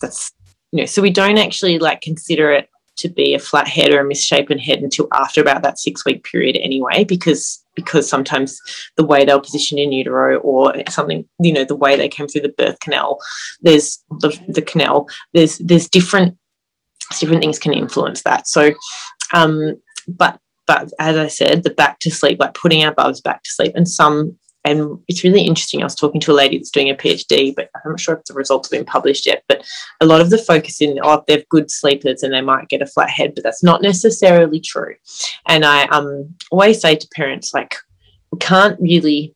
That's, 0.00 0.32
you 0.74 0.80
know, 0.80 0.86
so 0.86 1.00
we 1.00 1.10
don't 1.10 1.38
actually 1.38 1.78
like 1.78 2.00
consider 2.00 2.50
it 2.50 2.68
to 2.96 3.08
be 3.08 3.32
a 3.32 3.38
flat 3.38 3.68
head 3.68 3.92
or 3.92 4.00
a 4.00 4.04
misshapen 4.04 4.58
head 4.58 4.80
until 4.80 5.06
after 5.12 5.40
about 5.40 5.62
that 5.62 5.78
six 5.78 6.04
week 6.04 6.24
period 6.24 6.56
anyway, 6.56 7.04
because 7.04 7.64
because 7.76 8.08
sometimes 8.08 8.60
the 8.96 9.06
way 9.06 9.24
they'll 9.24 9.40
position 9.40 9.78
in 9.78 9.92
utero 9.92 10.38
or 10.38 10.74
something, 10.88 11.24
you 11.38 11.52
know, 11.52 11.64
the 11.64 11.76
way 11.76 11.96
they 11.96 12.08
came 12.08 12.26
through 12.26 12.40
the 12.40 12.54
birth 12.58 12.80
canal, 12.80 13.20
there's 13.62 14.02
the, 14.18 14.36
the 14.48 14.62
canal, 14.62 15.08
there's 15.32 15.58
there's 15.58 15.88
different 15.88 16.36
different 17.20 17.40
things 17.40 17.60
can 17.60 17.72
influence 17.72 18.22
that. 18.22 18.48
So 18.48 18.72
um 19.32 19.80
but 20.08 20.40
but 20.66 20.92
as 20.98 21.16
I 21.16 21.28
said, 21.28 21.62
the 21.62 21.70
back 21.70 22.00
to 22.00 22.10
sleep, 22.10 22.40
like 22.40 22.54
putting 22.54 22.82
our 22.84 22.92
bubs 22.92 23.20
back 23.20 23.44
to 23.44 23.50
sleep, 23.50 23.74
and 23.76 23.88
some, 23.88 24.36
and 24.64 24.98
it's 25.08 25.22
really 25.22 25.42
interesting. 25.42 25.80
I 25.80 25.84
was 25.84 25.94
talking 25.94 26.20
to 26.22 26.32
a 26.32 26.34
lady 26.34 26.56
that's 26.56 26.70
doing 26.70 26.88
a 26.88 26.94
PhD, 26.94 27.54
but 27.54 27.70
I'm 27.74 27.92
not 27.92 28.00
sure 28.00 28.16
if 28.16 28.24
the 28.24 28.34
results 28.34 28.70
have 28.70 28.78
been 28.78 28.86
published 28.86 29.26
yet. 29.26 29.44
But 29.46 29.62
a 30.00 30.06
lot 30.06 30.22
of 30.22 30.30
the 30.30 30.38
focus 30.38 30.80
in, 30.80 30.98
oh, 31.02 31.22
they're 31.28 31.44
good 31.50 31.70
sleepers 31.70 32.22
and 32.22 32.32
they 32.32 32.40
might 32.40 32.68
get 32.68 32.80
a 32.80 32.86
flat 32.86 33.10
head, 33.10 33.34
but 33.34 33.44
that's 33.44 33.62
not 33.62 33.82
necessarily 33.82 34.60
true. 34.60 34.94
And 35.46 35.64
I 35.64 35.84
um, 35.88 36.34
always 36.50 36.80
say 36.80 36.96
to 36.96 37.08
parents, 37.14 37.52
like, 37.52 37.76
we 38.32 38.38
can't 38.38 38.80
really 38.80 39.34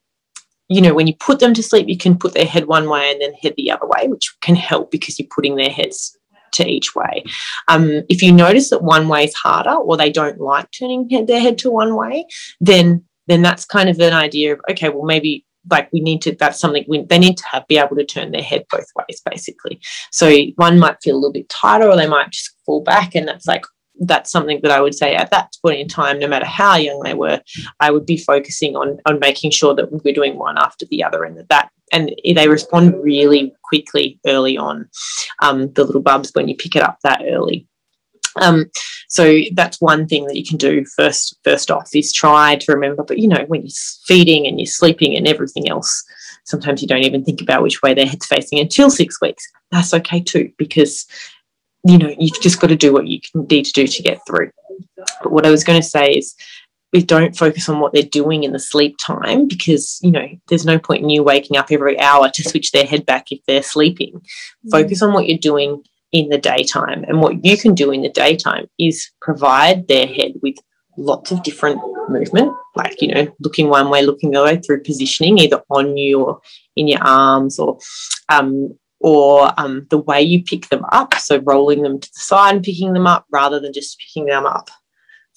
you 0.70 0.82
know, 0.82 0.92
when 0.92 1.06
you 1.06 1.14
put 1.16 1.40
them 1.40 1.54
to 1.54 1.62
sleep, 1.62 1.88
you 1.88 1.96
can 1.96 2.18
put 2.18 2.34
their 2.34 2.44
head 2.44 2.66
one 2.66 2.90
way 2.90 3.10
and 3.10 3.22
then 3.22 3.32
head 3.32 3.54
the 3.56 3.70
other 3.70 3.86
way, 3.86 4.06
which 4.06 4.34
can 4.42 4.54
help 4.54 4.90
because 4.90 5.18
you're 5.18 5.28
putting 5.34 5.56
their 5.56 5.70
heads 5.70 6.14
to 6.52 6.66
each 6.66 6.94
way. 6.94 7.24
Um, 7.68 8.02
if 8.08 8.22
you 8.22 8.32
notice 8.32 8.70
that 8.70 8.82
one 8.82 9.08
way 9.08 9.24
is 9.24 9.34
harder 9.34 9.74
or 9.74 9.96
they 9.96 10.10
don't 10.10 10.40
like 10.40 10.70
turning 10.70 11.08
their 11.26 11.40
head 11.40 11.58
to 11.58 11.70
one 11.70 11.94
way, 11.96 12.26
then 12.60 13.04
then 13.28 13.42
that's 13.42 13.64
kind 13.64 13.88
of 13.88 13.98
an 14.00 14.12
idea 14.12 14.54
of 14.54 14.60
okay, 14.70 14.88
well 14.88 15.04
maybe 15.04 15.44
like 15.70 15.92
we 15.92 16.00
need 16.00 16.22
to 16.22 16.34
that's 16.34 16.58
something 16.58 16.84
we, 16.88 17.04
they 17.04 17.18
need 17.18 17.36
to 17.36 17.44
have 17.46 17.66
be 17.68 17.78
able 17.78 17.96
to 17.96 18.04
turn 18.04 18.30
their 18.30 18.42
head 18.42 18.64
both 18.70 18.86
ways 18.96 19.22
basically. 19.30 19.80
So 20.10 20.34
one 20.56 20.78
might 20.78 21.02
feel 21.02 21.14
a 21.14 21.18
little 21.18 21.32
bit 21.32 21.48
tighter 21.48 21.88
or 21.88 21.96
they 21.96 22.08
might 22.08 22.30
just 22.30 22.56
fall 22.64 22.82
back, 22.82 23.14
and 23.14 23.28
that's 23.28 23.46
like 23.46 23.64
that's 24.00 24.30
something 24.30 24.60
that 24.62 24.70
I 24.70 24.80
would 24.80 24.94
say 24.94 25.14
at 25.14 25.30
that 25.32 25.52
point 25.60 25.80
in 25.80 25.88
time, 25.88 26.20
no 26.20 26.28
matter 26.28 26.46
how 26.46 26.76
young 26.76 27.00
they 27.02 27.14
were, 27.14 27.40
I 27.80 27.90
would 27.90 28.06
be 28.06 28.16
focusing 28.16 28.76
on 28.76 28.98
on 29.06 29.18
making 29.18 29.50
sure 29.50 29.74
that 29.74 29.90
we're 29.92 30.14
doing 30.14 30.38
one 30.38 30.58
after 30.58 30.86
the 30.86 31.04
other, 31.04 31.24
and 31.24 31.36
that 31.38 31.48
that 31.48 31.70
and 31.92 32.14
they 32.34 32.48
respond 32.48 32.94
really 33.02 33.52
quickly 33.64 34.20
early 34.26 34.56
on. 34.56 34.88
Um, 35.42 35.72
the 35.72 35.84
little 35.84 36.02
bubs 36.02 36.30
when 36.34 36.48
you 36.48 36.56
pick 36.56 36.76
it 36.76 36.82
up 36.82 36.98
that 37.02 37.22
early. 37.26 37.66
Um, 38.40 38.66
so 39.08 39.40
that's 39.54 39.80
one 39.80 40.06
thing 40.06 40.26
that 40.26 40.36
you 40.36 40.44
can 40.44 40.56
do 40.56 40.84
first. 40.96 41.38
First 41.44 41.70
off, 41.70 41.88
is 41.94 42.12
try 42.12 42.56
to 42.56 42.72
remember. 42.72 43.02
But 43.02 43.18
you 43.18 43.28
know, 43.28 43.44
when 43.48 43.62
you're 43.62 43.70
feeding 44.06 44.46
and 44.46 44.58
you're 44.58 44.66
sleeping 44.66 45.16
and 45.16 45.26
everything 45.26 45.68
else, 45.68 46.04
sometimes 46.44 46.82
you 46.82 46.88
don't 46.88 47.04
even 47.04 47.24
think 47.24 47.40
about 47.40 47.62
which 47.62 47.82
way 47.82 47.94
their 47.94 48.06
head's 48.06 48.26
facing 48.26 48.58
until 48.58 48.90
six 48.90 49.20
weeks. 49.20 49.44
That's 49.70 49.94
okay 49.94 50.20
too, 50.20 50.52
because 50.56 51.06
you 51.84 51.98
know, 51.98 52.14
you've 52.18 52.40
just 52.40 52.60
got 52.60 52.68
to 52.68 52.76
do 52.76 52.92
what 52.92 53.06
you 53.06 53.20
need 53.34 53.64
to 53.64 53.72
do 53.72 53.86
to 53.86 54.02
get 54.02 54.20
through. 54.26 54.50
But 55.22 55.32
what 55.32 55.46
I 55.46 55.50
was 55.50 55.64
going 55.64 55.80
to 55.80 55.86
say 55.86 56.12
is 56.12 56.34
we 56.92 57.02
don't 57.02 57.36
focus 57.36 57.68
on 57.68 57.80
what 57.80 57.92
they're 57.92 58.02
doing 58.02 58.44
in 58.44 58.52
the 58.52 58.58
sleep 58.58 58.96
time 58.98 59.46
because, 59.46 59.98
you 60.02 60.10
know, 60.10 60.26
there's 60.48 60.64
no 60.64 60.78
point 60.78 61.02
in 61.02 61.10
you 61.10 61.22
waking 61.22 61.56
up 61.56 61.70
every 61.70 61.98
hour 62.00 62.30
to 62.30 62.48
switch 62.48 62.72
their 62.72 62.84
head 62.84 63.04
back 63.04 63.30
if 63.30 63.40
they're 63.46 63.62
sleeping. 63.62 64.20
Mm. 64.66 64.70
Focus 64.70 65.02
on 65.02 65.12
what 65.12 65.26
you're 65.26 65.38
doing 65.38 65.82
in 66.12 66.28
the 66.28 66.38
daytime. 66.38 67.04
And 67.04 67.20
what 67.20 67.44
you 67.44 67.56
can 67.56 67.74
do 67.74 67.90
in 67.90 68.02
the 68.02 68.08
daytime 68.08 68.66
is 68.78 69.10
provide 69.20 69.88
their 69.88 70.06
head 70.06 70.32
with 70.42 70.56
lots 70.96 71.30
of 71.30 71.42
different 71.42 71.80
movement, 72.08 72.52
like, 72.74 73.00
you 73.00 73.08
know, 73.08 73.28
looking 73.40 73.68
one 73.68 73.90
way, 73.90 74.02
looking 74.02 74.30
the 74.30 74.38
other 74.38 74.54
way 74.54 74.60
through 74.60 74.82
positioning, 74.82 75.38
either 75.38 75.62
on 75.70 75.96
you 75.96 76.22
or 76.22 76.40
in 76.76 76.88
your 76.88 77.02
arms 77.02 77.58
or 77.58 77.78
um, 78.28 78.76
or 79.00 79.52
um, 79.58 79.86
the 79.90 79.98
way 79.98 80.20
you 80.20 80.42
pick 80.42 80.68
them 80.70 80.84
up. 80.90 81.14
So 81.14 81.38
rolling 81.44 81.82
them 81.82 82.00
to 82.00 82.08
the 82.08 82.20
side 82.20 82.56
and 82.56 82.64
picking 82.64 82.94
them 82.94 83.06
up 83.06 83.26
rather 83.30 83.60
than 83.60 83.72
just 83.72 83.98
picking 84.00 84.26
them 84.26 84.44
up 84.44 84.70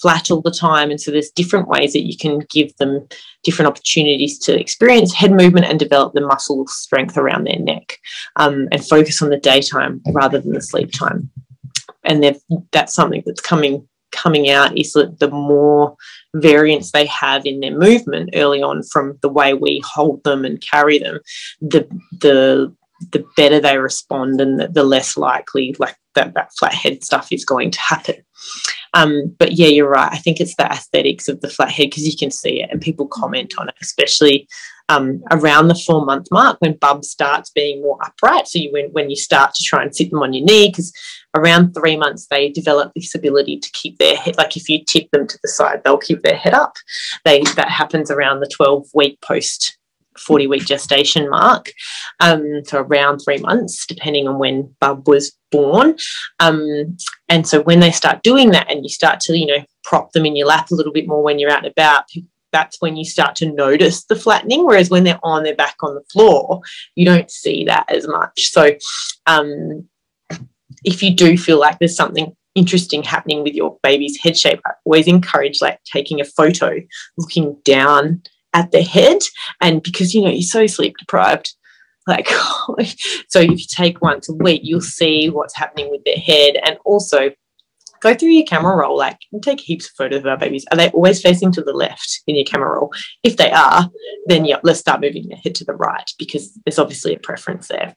flat 0.02 0.32
all 0.32 0.42
the 0.42 0.52
time. 0.52 0.90
And 0.90 1.00
so 1.00 1.12
there's 1.12 1.30
different 1.30 1.68
ways 1.68 1.94
that 1.94 2.06
you 2.06 2.18
can 2.18 2.40
give 2.50 2.76
them 2.78 3.08
different 3.44 3.70
opportunities 3.70 4.40
to 4.40 4.60
experience 4.60 5.14
head 5.14 5.32
movement 5.32 5.66
and 5.66 5.80
develop 5.80 6.14
the 6.14 6.22
muscle 6.22 6.68
strength 6.68 7.18
around 7.18 7.46
their 7.46 7.60
neck 7.60 7.98
um, 8.36 8.68
and 8.72 8.86
focus 8.86 9.22
on 9.22 9.30
the 9.30 9.38
daytime 9.38 10.02
rather 10.14 10.40
than 10.40 10.54
the 10.54 10.62
sleep 10.62 10.92
time. 10.92 11.30
And 12.04 12.36
that's 12.72 12.94
something 12.94 13.24
that's 13.26 13.42
coming 13.42 13.88
coming 14.12 14.50
out 14.50 14.78
is 14.78 14.92
that 14.94 15.20
the 15.20 15.30
more 15.30 15.96
variance 16.36 16.92
they 16.92 17.06
have 17.06 17.46
in 17.46 17.62
their 17.62 17.78
movement 17.78 18.30
early 18.34 18.62
on 18.62 18.84
from 18.84 19.18
the 19.22 19.30
way 19.30 19.54
we 19.54 19.82
hold 19.86 20.24
them 20.24 20.44
and 20.44 20.62
carry 20.62 20.98
them, 20.98 21.20
the 21.62 21.88
the 22.20 22.74
the 23.12 23.26
better 23.36 23.60
they 23.60 23.78
respond 23.78 24.40
and 24.40 24.60
the, 24.60 24.68
the 24.68 24.84
less 24.84 25.18
likely 25.18 25.76
like 25.80 25.96
that, 26.14 26.34
that 26.36 26.52
flathead 26.60 27.04
stuff 27.04 27.32
is 27.32 27.46
going 27.46 27.72
to 27.72 27.82
happen. 27.82 28.16
Um, 28.94 29.36
but 29.40 29.54
yeah, 29.54 29.68
you're 29.68 29.90
right. 29.90 30.12
I 30.12 30.18
think 30.18 30.40
it's 30.40 30.56
the 30.56 30.66
aesthetics 30.66 31.28
of 31.28 31.42
the 31.42 31.50
flathead 31.50 31.90
because 31.90 32.06
you 32.06 32.18
can 32.18 32.32
see 32.32 32.62
it 32.62 32.70
and 32.72 32.82
people 32.82 33.08
comment 33.08 33.54
on 33.58 33.70
it, 33.70 33.76
especially 33.82 34.48
um, 34.90 35.24
around 35.32 35.70
the 35.70 35.76
four 35.76 36.06
month 36.06 36.28
mark 36.32 36.58
when 36.60 36.76
bub 36.78 37.06
starts 37.06 37.50
being 37.50 37.82
more 37.82 37.98
upright. 38.04 38.48
So 38.48 38.60
you 38.60 38.72
when, 38.72 38.90
when 38.92 39.10
you 39.10 39.16
start 39.16 39.54
to 39.56 39.64
try 39.64 39.82
and 39.84 39.96
sit 39.96 40.12
them 40.12 40.22
on 40.22 40.34
your 40.34 40.46
knee, 40.46 40.70
because 40.70 40.92
around 41.36 41.74
three 41.74 41.96
months 41.96 42.28
they 42.30 42.50
develop 42.50 42.92
this 42.94 43.16
ability 43.16 43.60
to 43.60 43.72
keep 43.72 43.98
their 43.98 44.18
head 44.18 44.38
like 44.38 44.58
if 44.58 44.68
you 44.68 44.84
tip 44.84 45.10
them 45.12 45.28
to 45.28 45.40
the 45.42 45.48
side, 45.48 45.82
they'll 45.84 45.98
keep 45.98 46.22
their 46.24 46.36
head 46.36 46.54
up. 46.54 46.76
They 47.24 47.42
that 47.56 47.70
happens 47.70 48.12
around 48.12 48.42
the 48.42 48.52
12 48.54 48.88
week 48.94 49.22
post 49.22 49.78
40 50.22 50.48
week 50.48 50.66
gestation 50.66 51.30
mark, 51.30 51.72
um, 52.20 52.62
so 52.66 52.80
around 52.80 53.20
three 53.20 53.40
months, 53.40 53.86
depending 53.86 54.28
on 54.28 54.40
when 54.40 54.74
Bub 54.80 55.08
was 55.08 55.36
born. 55.52 55.98
Um, 56.40 56.98
and 57.30 57.48
so 57.48 57.62
when 57.62 57.80
they 57.80 57.92
start 57.92 58.24
doing 58.24 58.52
that 58.52 58.72
and 58.72 58.84
you 58.84 58.90
start 58.90 59.20
to, 59.22 59.38
you 59.38 59.46
know, 59.46 59.64
prop 59.84 60.12
them 60.12 60.26
in 60.26 60.36
your 60.36 60.48
lap 60.48 60.72
a 60.72 60.76
little 60.76 60.94
bit 60.94 61.08
more 61.08 61.24
when 61.24 61.40
you're 61.40 61.52
out 61.52 61.64
and 61.64 61.72
about, 61.72 62.06
that's 62.52 62.82
when 62.82 62.98
you 62.98 63.06
start 63.06 63.36
to 63.38 63.52
notice 63.52 64.04
the 64.06 64.16
flattening. 64.16 64.66
Whereas 64.66 64.90
when 64.90 65.04
they're 65.04 65.20
on 65.24 65.44
their 65.44 65.56
back 65.56 65.76
on 65.82 65.96
the 65.96 66.04
floor, 66.12 66.62
you 66.96 67.06
don't 67.06 67.32
see 67.32 67.64
that 67.66 67.86
as 67.90 68.08
much. 68.08 68.52
So 68.52 68.72
um, 69.26 69.88
if 70.84 71.02
you 71.02 71.16
do 71.16 71.38
feel 71.38 71.60
like 71.60 71.80
there's 71.80 71.96
something 71.96 72.36
interesting 72.56 73.04
happening 73.04 73.44
with 73.44 73.54
your 73.54 73.78
baby's 73.84 74.20
head 74.22 74.38
shape, 74.38 74.60
I 74.66 74.72
always 74.86 75.08
encourage 75.08 75.62
like 75.62 75.80
taking 75.86 76.20
a 76.20 76.26
photo, 76.26 76.80
looking 77.18 77.58
down 77.64 78.24
at 78.54 78.72
the 78.72 78.82
head. 78.82 79.20
And 79.60 79.82
because, 79.82 80.14
you 80.14 80.22
know, 80.22 80.30
you're 80.30 80.42
so 80.42 80.68
sleep 80.68 80.96
deprived, 80.98 81.54
like, 82.08 82.28
so 83.28 83.40
if 83.40 83.50
you 83.50 83.66
take 83.70 84.02
once 84.02 84.30
a 84.30 84.34
week, 84.34 84.62
you'll 84.64 84.82
see 84.82 85.30
what's 85.30 85.56
happening 85.56 85.90
with 85.90 86.04
their 86.04 86.18
head. 86.18 86.58
And 86.64 86.78
also, 86.86 87.32
go 88.02 88.14
through 88.14 88.30
your 88.30 88.46
camera 88.46 88.76
roll. 88.76 88.98
Like, 88.98 89.20
you 89.32 89.40
take 89.40 89.60
heaps 89.60 89.88
of 89.88 89.96
photos 89.96 90.22
of 90.22 90.26
our 90.28 90.38
babies. 90.38 90.66
Are 90.72 90.78
they 90.78 90.90
always 90.90 91.22
facing 91.22 91.52
to 91.54 91.62
the 91.62 91.74
left 91.74 92.22
in 92.28 92.36
your 92.36 92.46
camera 92.46 92.76
roll? 92.76 92.92
If 93.24 93.38
they 93.38 93.52
are, 93.52 93.90
then 94.26 94.46
yeah, 94.46 94.58
let's 94.64 94.80
start 94.80 95.02
moving 95.02 95.28
their 95.30 95.38
head 95.38 95.56
to 95.56 95.66
the 95.66 95.76
right 95.76 96.10
because 96.18 96.58
there's 96.66 96.80
obviously 96.80 97.16
a 97.16 97.20
preference 97.20 97.68
there. 97.68 97.96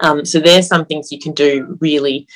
Um, 0.00 0.24
so 0.24 0.40
there's 0.40 0.66
some 0.66 0.86
things 0.86 1.12
you 1.12 1.20
can 1.20 1.32
do 1.32 1.76
really 1.80 2.26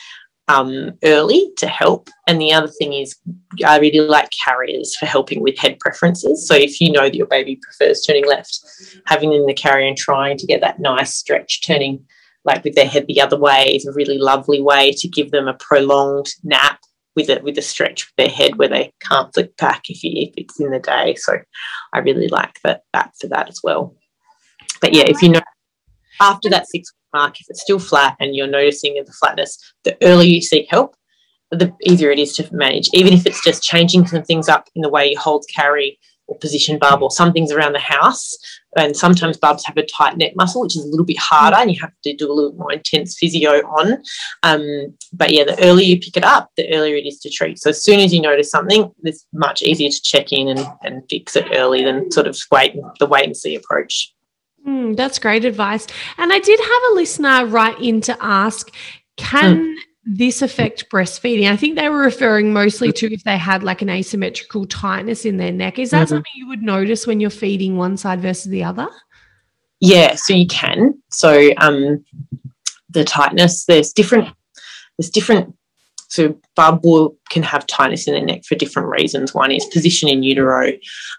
um, 0.49 0.92
early 1.04 1.50
to 1.58 1.66
help. 1.66 2.08
And 2.26 2.40
the 2.40 2.52
other 2.52 2.68
thing 2.68 2.92
is, 2.92 3.16
I 3.64 3.78
really 3.78 4.00
like 4.00 4.30
carriers 4.44 4.96
for 4.96 5.06
helping 5.06 5.42
with 5.42 5.58
head 5.58 5.78
preferences. 5.78 6.46
So 6.46 6.54
if 6.54 6.80
you 6.80 6.92
know 6.92 7.02
that 7.02 7.14
your 7.14 7.26
baby 7.26 7.61
prefers 7.62 8.02
turning 8.02 8.26
left, 8.26 8.58
having 9.06 9.30
them 9.30 9.40
in 9.40 9.46
the 9.46 9.54
carrier 9.54 9.87
and 9.87 9.96
trying 9.96 10.37
to 10.38 10.46
get 10.46 10.61
that 10.61 10.80
nice 10.80 11.14
stretch, 11.14 11.62
turning 11.62 12.04
like 12.44 12.64
with 12.64 12.75
their 12.75 12.87
head 12.87 13.06
the 13.06 13.20
other 13.20 13.38
way 13.38 13.72
is 13.75 13.87
a 13.87 13.92
really 13.92 14.18
lovely 14.18 14.61
way 14.61 14.92
to 14.92 15.08
give 15.08 15.30
them 15.30 15.46
a 15.46 15.54
prolonged 15.54 16.28
nap 16.42 16.80
with 17.14 17.28
it 17.28 17.42
with 17.44 17.58
a 17.58 17.62
stretch 17.62 18.06
with 18.06 18.16
their 18.16 18.34
head 18.34 18.56
where 18.56 18.68
they 18.68 18.92
can't 19.00 19.32
flick 19.34 19.56
back 19.58 19.82
if, 19.88 20.02
you, 20.02 20.11
if 20.14 20.34
it's 20.37 20.58
in 20.58 20.70
the 20.70 20.80
day. 20.80 21.14
So 21.14 21.38
I 21.92 21.99
really 21.99 22.28
like 22.28 22.58
that 22.64 22.82
that 22.92 23.12
for 23.20 23.28
that 23.28 23.49
as 23.49 23.61
well. 23.62 23.94
But 24.80 24.94
yeah, 24.94 25.04
if 25.06 25.22
you 25.22 25.28
know 25.28 25.40
after 26.20 26.49
that 26.50 26.66
six 26.68 26.92
mark, 27.12 27.40
if 27.40 27.47
it's 27.49 27.62
still 27.62 27.78
flat 27.78 28.16
and 28.21 28.35
you're 28.35 28.47
noticing 28.47 28.95
the 28.95 29.12
flatness, 29.12 29.59
the 29.85 29.97
earlier 30.02 30.28
you 30.28 30.42
seek 30.42 30.69
help, 30.71 30.97
the 31.50 31.73
easier 31.83 32.11
it 32.11 32.19
is 32.19 32.35
to 32.37 32.54
manage. 32.54 32.88
Even 32.92 33.12
if 33.12 33.26
it's 33.26 33.45
just 33.45 33.62
changing 33.62 34.07
some 34.07 34.23
things 34.23 34.49
up 34.49 34.69
in 34.75 34.83
the 34.83 34.88
way 34.88 35.11
you 35.11 35.19
hold 35.19 35.45
carry 35.54 35.99
or 36.28 36.38
position 36.38 36.78
bub 36.78 37.02
or 37.02 37.11
some 37.11 37.33
things 37.33 37.52
around 37.52 37.73
the 37.73 37.78
house, 37.78 38.37
and 38.76 38.97
sometimes 38.97 39.37
bubs 39.37 39.64
have 39.66 39.76
a 39.76 39.85
tight 39.85 40.16
neck 40.16 40.33
muscle, 40.35 40.62
which 40.62 40.76
is 40.76 40.85
a 40.85 40.88
little 40.88 41.04
bit 41.04 41.19
harder, 41.19 41.57
and 41.57 41.71
you 41.71 41.78
have 41.81 41.92
to 42.04 42.14
do 42.16 42.31
a 42.31 42.33
little 42.33 42.54
more 42.54 42.73
intense 42.73 43.19
physio 43.19 43.59
on. 43.66 44.02
Um, 44.42 44.95
but 45.12 45.31
yeah, 45.31 45.45
the 45.45 45.62
earlier 45.62 45.85
you 45.85 46.00
pick 46.00 46.16
it 46.16 46.25
up, 46.25 46.50
the 46.57 46.73
earlier 46.73 46.97
it 46.97 47.07
is 47.07 47.19
to 47.21 47.31
treat. 47.31 47.59
So 47.59 47.71
as 47.71 47.85
soon 47.85 48.00
as 48.00 48.14
you 48.14 48.23
notice 48.23 48.50
something, 48.50 48.90
it's 49.02 49.26
much 49.35 49.62
easier 49.62 49.90
to 49.90 50.02
check 50.02 50.33
in 50.33 50.49
and, 50.49 50.66
and 50.83 51.02
fix 51.11 51.37
it 51.37 51.49
early 51.52 51.85
than 51.85 52.11
sort 52.11 52.26
of 52.26 52.38
wait 52.50 52.75
the 52.99 53.07
wait 53.07 53.26
and 53.26 53.37
see 53.37 53.54
approach. 53.54 54.14
Mm, 54.66 54.97
that's 54.97 55.19
great 55.19 55.45
advice. 55.45 55.87
And 56.19 56.33
I 56.33 56.38
did 56.38 56.61
have 56.61 56.83
a 56.90 56.95
listener 56.95 57.47
write 57.47 57.81
in 57.81 58.00
to 58.02 58.16
ask, 58.21 58.73
can 59.16 59.57
mm 59.57 59.75
this 60.04 60.42
affect 60.42 60.90
breastfeeding? 60.90 61.50
I 61.50 61.57
think 61.57 61.76
they 61.76 61.88
were 61.88 62.00
referring 62.00 62.52
mostly 62.52 62.92
to 62.92 63.12
if 63.12 63.25
they 63.25 63.38
had 63.38 63.62
like 63.62 63.83
an 63.83 63.90
asymmetrical 63.90 64.66
tightness 64.66 65.25
in 65.25 65.37
their 65.37 65.52
neck. 65.52 65.78
Is 65.78 65.90
that 65.90 66.07
mm-hmm. 66.07 66.16
something 66.16 66.33
you 66.35 66.49
would 66.49 66.62
notice 66.62 67.07
when 67.07 67.21
you're 67.21 67.31
feeding 67.31 67.76
one 67.76 67.97
side 67.97 68.21
versus 68.21 68.50
the 68.50 68.64
other? 68.64 68.88
Yeah, 69.81 70.14
so 70.14 70.35
you 70.35 70.47
can. 70.47 71.00
So 71.11 71.50
um, 71.59 72.04
the 72.90 73.04
tightness, 73.04 73.64
there's 73.66 73.92
different, 73.92 74.28
there's 74.99 75.11
different 75.11 75.54
so 76.12 76.38
bub 76.57 76.81
will, 76.85 77.16
can 77.31 77.42
have 77.42 77.66
tightness 77.66 78.07
in 78.07 78.12
the 78.12 78.21
neck 78.21 78.45
for 78.45 78.54
different 78.54 78.90
reasons. 78.90 79.33
One 79.33 79.50
is 79.50 79.64
position 79.64 80.11
in 80.11 80.23
utero. 80.23 80.73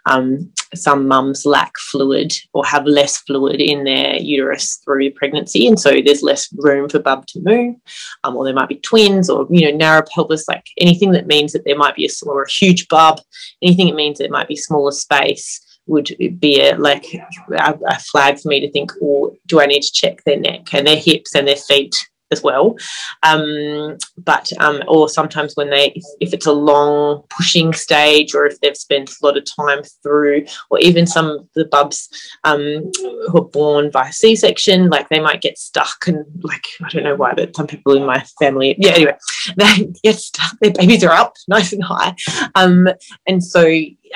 Um, 0.05 0.51
some 0.75 1.07
mums 1.07 1.47
lack 1.47 1.75
fluid 1.79 2.31
or 2.53 2.63
have 2.63 2.85
less 2.85 3.17
fluid 3.17 3.59
in 3.59 3.85
their 3.85 4.17
uterus 4.17 4.79
through 4.85 5.09
pregnancy, 5.13 5.65
and 5.65 5.79
so 5.79 5.93
there's 6.05 6.21
less 6.21 6.47
room 6.57 6.89
for 6.89 6.99
bub 6.99 7.25
to 7.27 7.41
move. 7.41 7.75
Um, 8.23 8.35
or 8.35 8.45
there 8.45 8.53
might 8.53 8.69
be 8.69 8.81
twins, 8.81 9.31
or 9.31 9.47
you 9.49 9.65
know 9.65 9.75
narrow 9.75 10.03
pelvis, 10.13 10.47
like 10.47 10.67
anything 10.77 11.11
that 11.13 11.25
means 11.25 11.53
that 11.53 11.65
there 11.65 11.77
might 11.77 11.95
be 11.95 12.05
a 12.05 12.09
or 12.27 12.43
a 12.43 12.51
huge 12.51 12.87
bub. 12.87 13.19
Anything 13.63 13.87
that 13.87 13.95
means 13.95 14.19
it 14.19 14.29
might 14.29 14.47
be 14.47 14.55
smaller 14.55 14.91
space 14.91 15.59
would 15.87 16.15
be 16.37 16.61
a 16.61 16.77
like 16.77 17.11
a, 17.15 17.79
a 17.87 17.99
flag 17.99 18.39
for 18.39 18.47
me 18.47 18.59
to 18.59 18.71
think, 18.71 18.91
oh, 19.01 19.35
do 19.47 19.59
I 19.59 19.65
need 19.65 19.81
to 19.81 19.91
check 19.91 20.23
their 20.23 20.39
neck 20.39 20.71
and 20.71 20.85
their 20.85 20.97
hips 20.97 21.33
and 21.33 21.47
their 21.47 21.55
feet 21.55 21.95
as 22.33 22.43
well. 22.43 22.75
Um, 23.23 23.97
but 24.17 24.51
um, 24.59 24.83
or 24.89 25.07
sometimes 25.07 25.55
when 25.55 25.69
they, 25.69 25.93
if, 25.95 26.03
if, 26.19 26.33
it's 26.33 26.45
a 26.45 26.51
long 26.51 27.23
pushing 27.29 27.71
stage, 27.71 28.35
or 28.35 28.45
if 28.45 28.59
they've 28.59 28.75
spent 28.75 29.11
a 29.11 29.25
lot 29.25 29.37
of 29.37 29.45
time 29.45 29.83
through, 30.03 30.45
or 30.69 30.79
even 30.79 31.07
some 31.07 31.27
of 31.27 31.47
the 31.55 31.65
bubs 31.65 32.09
um, 32.43 32.91
who 33.27 33.37
are 33.37 33.45
born 33.45 33.89
by 33.91 34.09
C-section, 34.09 34.89
like 34.89 35.07
they 35.07 35.21
might 35.21 35.41
get 35.41 35.57
stuck 35.57 36.07
and 36.07 36.25
like 36.41 36.65
I 36.83 36.89
don't 36.89 37.03
know 37.03 37.15
why, 37.15 37.33
but 37.33 37.55
some 37.55 37.67
people 37.67 37.95
in 37.95 38.05
my 38.05 38.21
family, 38.39 38.75
yeah. 38.77 38.91
Anyway, 38.91 39.17
they 39.55 39.93
get 40.03 40.19
stuck. 40.19 40.59
Their 40.59 40.73
babies 40.73 41.03
are 41.03 41.13
up 41.13 41.35
nice 41.47 41.71
and 41.71 41.83
high, 41.83 42.15
um, 42.55 42.89
and 43.25 43.41
so 43.41 43.63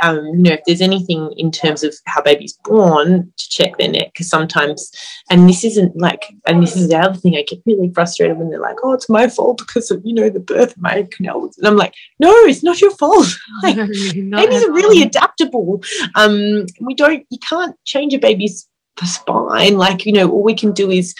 um, 0.01 0.25
you 0.25 0.43
know, 0.43 0.53
if 0.53 0.61
there's 0.65 0.81
anything 0.81 1.33
in 1.37 1.51
terms 1.51 1.83
of 1.83 1.95
how 2.05 2.21
baby's 2.21 2.53
born, 2.63 3.31
to 3.37 3.49
check 3.49 3.77
their 3.77 3.89
neck 3.89 4.11
because 4.13 4.29
sometimes, 4.29 4.91
and 5.29 5.49
this 5.49 5.63
isn't 5.63 5.97
like, 5.97 6.25
and 6.45 6.61
this 6.61 6.75
is 6.75 6.89
the 6.89 6.97
other 6.97 7.17
thing 7.17 7.35
I 7.35 7.43
get 7.43 7.59
really 7.65 7.91
frustrated 7.93 8.37
when 8.37 8.49
they're 8.49 8.59
like, 8.59 8.77
"Oh, 8.83 8.93
it's 8.93 9.09
my 9.09 9.27
fault 9.27 9.57
because 9.57 9.91
of 9.91 10.01
you 10.03 10.13
know 10.13 10.29
the 10.29 10.39
birth 10.39 10.75
of 10.75 10.81
my 10.81 11.07
canal," 11.11 11.49
and 11.57 11.67
I'm 11.67 11.77
like, 11.77 11.93
"No, 12.19 12.31
it's 12.45 12.63
not 12.63 12.81
your 12.81 12.91
fault. 12.91 13.27
like, 13.63 13.77
no, 14.15 14.37
babies 14.37 14.63
are 14.63 14.71
really 14.71 15.01
adaptable. 15.01 15.81
Um, 16.15 16.65
we 16.81 16.93
don't, 16.93 17.25
you 17.29 17.39
can't 17.39 17.75
change 17.85 18.13
a 18.13 18.19
baby's 18.19 18.67
spine. 19.05 19.77
Like 19.77 20.05
you 20.05 20.13
know 20.13 20.29
all 20.29 20.43
we 20.43 20.55
can 20.55 20.71
do 20.71 20.89
is 20.89 21.13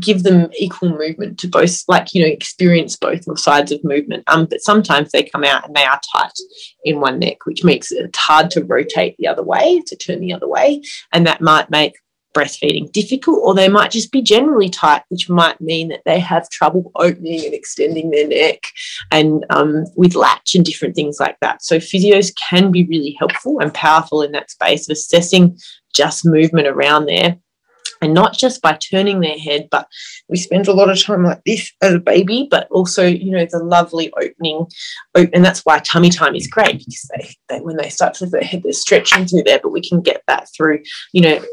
give 0.00 0.22
them 0.22 0.50
equal 0.58 0.90
movement 0.90 1.38
to 1.40 1.48
both 1.48 1.82
like 1.88 2.14
you 2.14 2.22
know 2.22 2.28
experience 2.28 2.96
both 2.96 3.38
sides 3.38 3.72
of 3.72 3.82
movement. 3.84 4.24
Um 4.26 4.46
but 4.46 4.60
sometimes 4.60 5.10
they 5.10 5.22
come 5.22 5.44
out 5.44 5.66
and 5.66 5.74
they 5.74 5.84
are 5.84 6.00
tight 6.16 6.32
in 6.84 7.00
one 7.00 7.18
neck 7.18 7.44
which 7.44 7.64
makes 7.64 7.92
it 7.92 8.14
hard 8.16 8.50
to 8.52 8.64
rotate 8.64 9.16
the 9.18 9.26
other 9.26 9.42
way 9.42 9.82
to 9.86 9.96
turn 9.96 10.20
the 10.20 10.32
other 10.32 10.48
way. 10.48 10.82
And 11.12 11.26
that 11.26 11.40
might 11.40 11.70
make 11.70 11.94
breastfeeding 12.34 12.90
difficult 12.92 13.40
or 13.42 13.54
they 13.54 13.68
might 13.68 13.90
just 13.90 14.12
be 14.12 14.22
generally 14.22 14.68
tight 14.68 15.02
which 15.08 15.28
might 15.28 15.60
mean 15.60 15.88
that 15.88 16.02
they 16.04 16.20
have 16.20 16.48
trouble 16.50 16.90
opening 16.96 17.44
and 17.44 17.54
extending 17.54 18.10
their 18.10 18.28
neck 18.28 18.62
and 19.10 19.44
um, 19.50 19.84
with 19.96 20.14
latch 20.14 20.54
and 20.54 20.64
different 20.64 20.94
things 20.94 21.18
like 21.18 21.36
that. 21.40 21.62
So 21.62 21.78
physios 21.78 22.34
can 22.36 22.70
be 22.70 22.84
really 22.86 23.16
helpful 23.18 23.58
and 23.60 23.72
powerful 23.72 24.22
in 24.22 24.32
that 24.32 24.50
space 24.50 24.88
of 24.88 24.92
assessing 24.92 25.58
just 25.98 26.24
movement 26.24 26.68
around 26.68 27.06
there. 27.06 27.38
And 28.00 28.14
not 28.14 28.38
just 28.38 28.62
by 28.62 28.74
turning 28.74 29.18
their 29.18 29.36
head, 29.36 29.66
but 29.72 29.88
we 30.28 30.36
spend 30.36 30.68
a 30.68 30.72
lot 30.72 30.88
of 30.88 31.02
time 31.02 31.24
like 31.24 31.42
this 31.44 31.72
as 31.82 31.94
a 31.94 31.98
baby, 31.98 32.46
but 32.48 32.68
also, 32.70 33.04
you 33.04 33.32
know, 33.32 33.44
the 33.44 33.58
lovely 33.58 34.12
opening. 34.12 34.66
And 35.16 35.44
that's 35.44 35.62
why 35.66 35.80
tummy 35.80 36.08
time 36.08 36.36
is 36.36 36.46
great 36.46 36.78
because 36.78 37.10
they, 37.12 37.28
they 37.48 37.60
when 37.60 37.76
they 37.76 37.88
start 37.88 38.14
to 38.14 38.24
lift 38.24 38.32
their 38.34 38.42
head, 38.42 38.62
they're 38.62 38.72
stretching 38.72 39.26
through 39.26 39.42
there, 39.42 39.58
but 39.60 39.72
we 39.72 39.80
can 39.80 40.00
get 40.00 40.22
that 40.28 40.48
through, 40.56 40.84
you 41.12 41.22
know, 41.22 41.44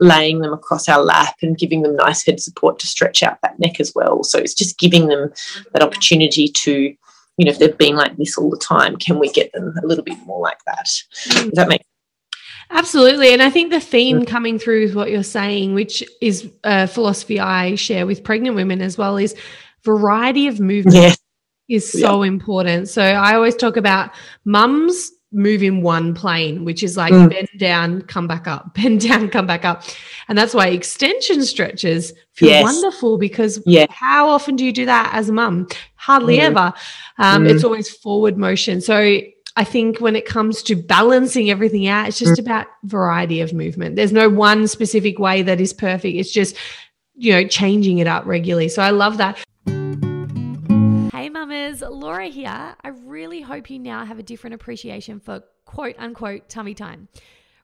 laying 0.00 0.40
them 0.40 0.52
across 0.52 0.88
our 0.88 1.04
lap 1.04 1.36
and 1.40 1.56
giving 1.56 1.82
them 1.82 1.94
nice 1.94 2.26
head 2.26 2.40
support 2.40 2.80
to 2.80 2.88
stretch 2.88 3.22
out 3.22 3.38
that 3.42 3.60
neck 3.60 3.78
as 3.78 3.92
well. 3.94 4.24
So 4.24 4.38
it's 4.38 4.54
just 4.54 4.80
giving 4.80 5.06
them 5.06 5.32
that 5.72 5.84
opportunity 5.84 6.48
to, 6.48 6.96
you 7.36 7.44
know, 7.44 7.52
if 7.52 7.60
they've 7.60 7.78
been 7.78 7.94
like 7.94 8.16
this 8.16 8.36
all 8.36 8.50
the 8.50 8.58
time, 8.58 8.96
can 8.96 9.20
we 9.20 9.30
get 9.30 9.52
them 9.52 9.72
a 9.80 9.86
little 9.86 10.04
bit 10.04 10.18
more 10.26 10.40
like 10.40 10.58
that? 10.66 10.86
Mm. 11.28 11.44
Does 11.44 11.52
that 11.52 11.68
make 11.68 11.82
Absolutely. 12.72 13.32
And 13.32 13.42
I 13.42 13.50
think 13.50 13.70
the 13.70 13.80
theme 13.80 14.24
coming 14.24 14.58
through 14.58 14.84
with 14.84 14.94
what 14.94 15.10
you're 15.10 15.22
saying, 15.22 15.74
which 15.74 16.02
is 16.20 16.50
a 16.64 16.86
philosophy 16.86 17.38
I 17.38 17.74
share 17.74 18.06
with 18.06 18.24
pregnant 18.24 18.56
women 18.56 18.80
as 18.80 18.96
well, 18.96 19.18
is 19.18 19.34
variety 19.84 20.46
of 20.46 20.58
movement 20.58 20.96
yes. 20.96 21.18
is 21.68 21.90
so 21.90 22.22
yeah. 22.22 22.28
important. 22.28 22.88
So 22.88 23.02
I 23.02 23.34
always 23.34 23.56
talk 23.56 23.76
about 23.76 24.10
mums 24.44 25.12
move 25.32 25.62
in 25.62 25.82
one 25.82 26.14
plane, 26.14 26.64
which 26.64 26.82
is 26.82 26.96
like 26.96 27.12
mm. 27.12 27.28
bend 27.28 27.48
down, 27.58 28.02
come 28.02 28.26
back 28.26 28.46
up, 28.46 28.74
bend 28.82 29.00
down, 29.00 29.28
come 29.28 29.46
back 29.46 29.64
up. 29.64 29.84
And 30.28 30.36
that's 30.36 30.54
why 30.54 30.68
extension 30.68 31.44
stretches 31.44 32.12
feel 32.32 32.48
yes. 32.48 32.62
wonderful 32.62 33.18
because 33.18 33.60
yeah. 33.66 33.86
how 33.90 34.28
often 34.28 34.56
do 34.56 34.64
you 34.64 34.72
do 34.72 34.86
that 34.86 35.10
as 35.14 35.28
a 35.28 35.32
mum? 35.32 35.68
Hardly 35.96 36.38
mm. 36.38 36.42
ever. 36.42 36.72
Um, 37.18 37.44
mm. 37.44 37.50
It's 37.50 37.64
always 37.64 37.90
forward 37.90 38.36
motion. 38.36 38.80
So 38.80 39.20
I 39.56 39.64
think 39.64 39.98
when 39.98 40.16
it 40.16 40.24
comes 40.24 40.62
to 40.64 40.74
balancing 40.74 41.50
everything 41.50 41.86
out, 41.86 42.08
it's 42.08 42.18
just 42.18 42.40
mm. 42.40 42.44
about 42.44 42.66
variety 42.84 43.40
of 43.42 43.52
movement. 43.52 43.96
There's 43.96 44.12
no 44.12 44.28
one 44.30 44.66
specific 44.66 45.18
way 45.18 45.42
that 45.42 45.60
is 45.60 45.74
perfect. 45.74 46.16
It's 46.16 46.32
just, 46.32 46.56
you 47.14 47.32
know, 47.32 47.46
changing 47.46 47.98
it 47.98 48.06
up 48.06 48.24
regularly. 48.24 48.68
So 48.68 48.82
I 48.82 48.90
love 48.90 49.18
that. 49.18 49.36
Hey, 51.12 51.28
mamas, 51.28 51.82
Laura 51.82 52.28
here. 52.28 52.74
I 52.82 52.88
really 53.04 53.42
hope 53.42 53.68
you 53.68 53.78
now 53.78 54.06
have 54.06 54.18
a 54.18 54.22
different 54.22 54.54
appreciation 54.54 55.20
for 55.20 55.42
quote 55.66 55.96
unquote 55.98 56.48
tummy 56.48 56.74
time. 56.74 57.08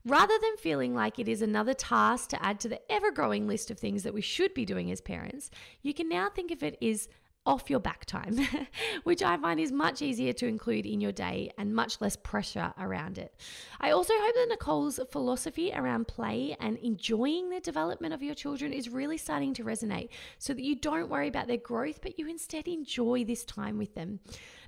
Rather 0.04 0.34
than 0.40 0.56
feeling 0.58 0.94
like 0.94 1.18
it 1.18 1.28
is 1.28 1.42
another 1.42 1.74
task 1.74 2.28
to 2.30 2.42
add 2.42 2.60
to 2.60 2.68
the 2.68 2.80
ever 2.92 3.10
growing 3.10 3.46
list 3.46 3.70
of 3.70 3.78
things 3.78 4.02
that 4.02 4.14
we 4.14 4.20
should 4.20 4.52
be 4.54 4.64
doing 4.64 4.90
as 4.90 5.00
parents, 5.00 5.50
you 5.82 5.92
can 5.92 6.08
now 6.08 6.28
think 6.28 6.50
of 6.50 6.62
it 6.62 6.76
as 6.82 7.08
off 7.46 7.70
your 7.70 7.80
back 7.80 8.04
time, 8.04 8.36
which 9.04 9.22
I 9.22 9.36
find 9.38 9.58
is 9.58 9.72
much 9.72 10.02
easier 10.02 10.32
to 10.34 10.46
include 10.46 10.84
in 10.84 11.00
your 11.00 11.12
day 11.12 11.50
and 11.56 11.74
much 11.74 12.00
less 12.00 12.14
pressure 12.16 12.72
around 12.78 13.18
it. 13.18 13.34
I 13.80 13.90
also 13.90 14.12
hope 14.16 14.34
that 14.34 14.48
Nicole's 14.50 15.00
philosophy 15.10 15.72
around 15.74 16.08
play 16.08 16.56
and 16.60 16.76
enjoying 16.78 17.48
the 17.48 17.60
development 17.60 18.12
of 18.12 18.22
your 18.22 18.34
children 18.34 18.72
is 18.72 18.88
really 18.88 19.16
starting 19.16 19.54
to 19.54 19.64
resonate 19.64 20.10
so 20.38 20.52
that 20.52 20.62
you 20.62 20.76
don't 20.76 21.08
worry 21.08 21.28
about 21.28 21.46
their 21.46 21.56
growth, 21.56 22.00
but 22.02 22.18
you 22.18 22.28
instead 22.28 22.68
enjoy 22.68 23.24
this 23.24 23.44
time 23.44 23.78
with 23.78 23.94
them. 23.94 24.20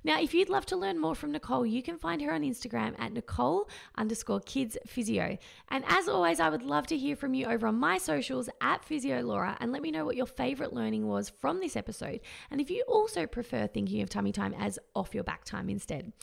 Now, 0.03 0.19
if 0.19 0.33
you'd 0.33 0.49
love 0.49 0.65
to 0.67 0.75
learn 0.75 0.97
more 0.97 1.13
from 1.13 1.31
Nicole, 1.31 1.65
you 1.65 1.83
can 1.83 1.99
find 1.99 2.21
her 2.23 2.33
on 2.33 2.41
Instagram 2.41 2.95
at 2.97 3.13
Nicole 3.13 3.69
underscore 3.95 4.39
kids 4.39 4.75
physio. 4.87 5.37
And 5.69 5.83
as 5.87 6.07
always, 6.07 6.39
I 6.39 6.49
would 6.49 6.63
love 6.63 6.87
to 6.87 6.97
hear 6.97 7.15
from 7.15 7.35
you 7.35 7.45
over 7.45 7.67
on 7.67 7.75
my 7.75 7.99
socials 7.99 8.49
at 8.61 8.83
Physio 8.83 9.21
Laura 9.21 9.55
and 9.59 9.71
let 9.71 9.83
me 9.83 9.91
know 9.91 10.03
what 10.03 10.15
your 10.15 10.25
favorite 10.25 10.73
learning 10.73 11.07
was 11.07 11.29
from 11.29 11.59
this 11.59 11.75
episode. 11.75 12.21
And 12.49 12.59
if 12.61 12.69
you 12.69 12.83
also 12.87 13.25
prefer 13.25 13.67
thinking 13.67 14.01
of 14.01 14.09
tummy 14.09 14.31
time 14.31 14.53
as 14.57 14.79
off 14.95 15.15
your 15.15 15.23
back 15.23 15.43
time 15.43 15.69
instead. 15.69 16.13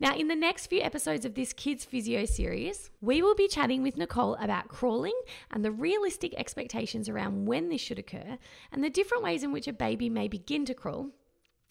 Now, 0.00 0.14
in 0.14 0.28
the 0.28 0.36
next 0.36 0.68
few 0.68 0.80
episodes 0.80 1.24
of 1.24 1.34
this 1.34 1.52
Kids 1.52 1.84
Physio 1.84 2.24
series, 2.24 2.90
we 3.00 3.20
will 3.20 3.34
be 3.34 3.48
chatting 3.48 3.82
with 3.82 3.96
Nicole 3.96 4.36
about 4.36 4.68
crawling 4.68 5.18
and 5.50 5.64
the 5.64 5.72
realistic 5.72 6.34
expectations 6.36 7.08
around 7.08 7.46
when 7.46 7.68
this 7.68 7.80
should 7.80 7.98
occur 7.98 8.38
and 8.70 8.84
the 8.84 8.90
different 8.90 9.24
ways 9.24 9.42
in 9.42 9.50
which 9.50 9.66
a 9.66 9.72
baby 9.72 10.08
may 10.08 10.28
begin 10.28 10.64
to 10.66 10.74
crawl 10.74 11.08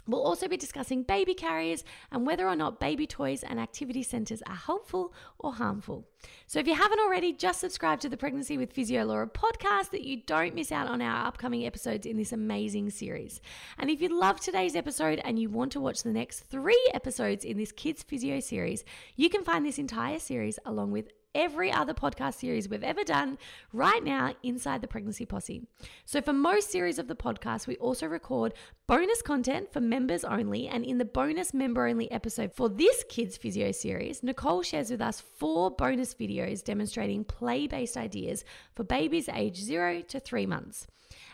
We'll 0.07 0.23
also 0.23 0.47
be 0.47 0.57
discussing 0.57 1.03
baby 1.03 1.33
carriers 1.33 1.83
and 2.11 2.25
whether 2.25 2.47
or 2.47 2.55
not 2.55 2.79
baby 2.79 3.05
toys 3.05 3.43
and 3.43 3.59
activity 3.59 4.03
centres 4.03 4.41
are 4.47 4.55
helpful 4.55 5.13
or 5.39 5.53
harmful. 5.53 6.07
So, 6.47 6.59
if 6.59 6.67
you 6.67 6.75
haven't 6.75 6.99
already, 6.99 7.33
just 7.33 7.59
subscribe 7.59 7.99
to 8.01 8.09
the 8.09 8.17
Pregnancy 8.17 8.57
with 8.57 8.73
Physio 8.73 9.05
Laura 9.05 9.27
podcast 9.27 9.91
that 9.91 10.03
you 10.03 10.21
don't 10.25 10.55
miss 10.55 10.71
out 10.71 10.87
on 10.87 11.01
our 11.01 11.27
upcoming 11.27 11.65
episodes 11.65 12.05
in 12.05 12.17
this 12.17 12.31
amazing 12.31 12.89
series. 12.89 13.41
And 13.77 13.89
if 13.89 14.01
you 14.01 14.17
love 14.17 14.39
today's 14.39 14.75
episode 14.75 15.21
and 15.23 15.37
you 15.37 15.49
want 15.49 15.71
to 15.73 15.79
watch 15.79 16.03
the 16.03 16.13
next 16.13 16.41
three 16.41 16.89
episodes 16.93 17.43
in 17.43 17.57
this 17.57 17.71
Kids 17.71 18.03
Physio 18.03 18.39
series, 18.39 18.83
you 19.15 19.29
can 19.29 19.43
find 19.43 19.65
this 19.65 19.77
entire 19.77 20.19
series 20.19 20.57
along 20.65 20.91
with 20.91 21.09
every 21.37 21.71
other 21.71 21.93
podcast 21.93 22.33
series 22.33 22.67
we've 22.67 22.83
ever 22.83 23.03
done 23.03 23.37
right 23.71 24.03
now 24.03 24.33
inside 24.41 24.81
the 24.81 24.87
Pregnancy 24.87 25.25
Posse. 25.25 25.61
So, 26.03 26.21
for 26.21 26.33
most 26.33 26.71
series 26.71 26.97
of 26.97 27.07
the 27.07 27.15
podcast, 27.15 27.67
we 27.67 27.77
also 27.77 28.07
record 28.07 28.53
bonus 28.87 29.21
content 29.21 29.71
for 29.71 29.81
members 29.81 30.23
only. 30.23 30.67
And 30.67 30.85
in 30.85 30.97
the 30.97 31.05
bonus 31.05 31.53
member 31.53 31.87
only 31.87 32.09
episode 32.09 32.53
for 32.53 32.69
this 32.69 33.03
Kids 33.09 33.35
Physio 33.35 33.71
series, 33.73 34.23
Nicole 34.23 34.63
shares 34.63 34.89
with 34.89 35.01
us 35.01 35.21
four 35.21 35.69
bonus 35.69 36.13
videos 36.13 36.63
demonstrating 36.63 37.25
play 37.25 37.67
based 37.67 37.97
ideas 37.97 38.45
for 38.75 38.83
babies 38.83 39.29
aged 39.29 39.63
zero 39.63 40.01
to 40.03 40.19
three 40.19 40.45
months. 40.45 40.87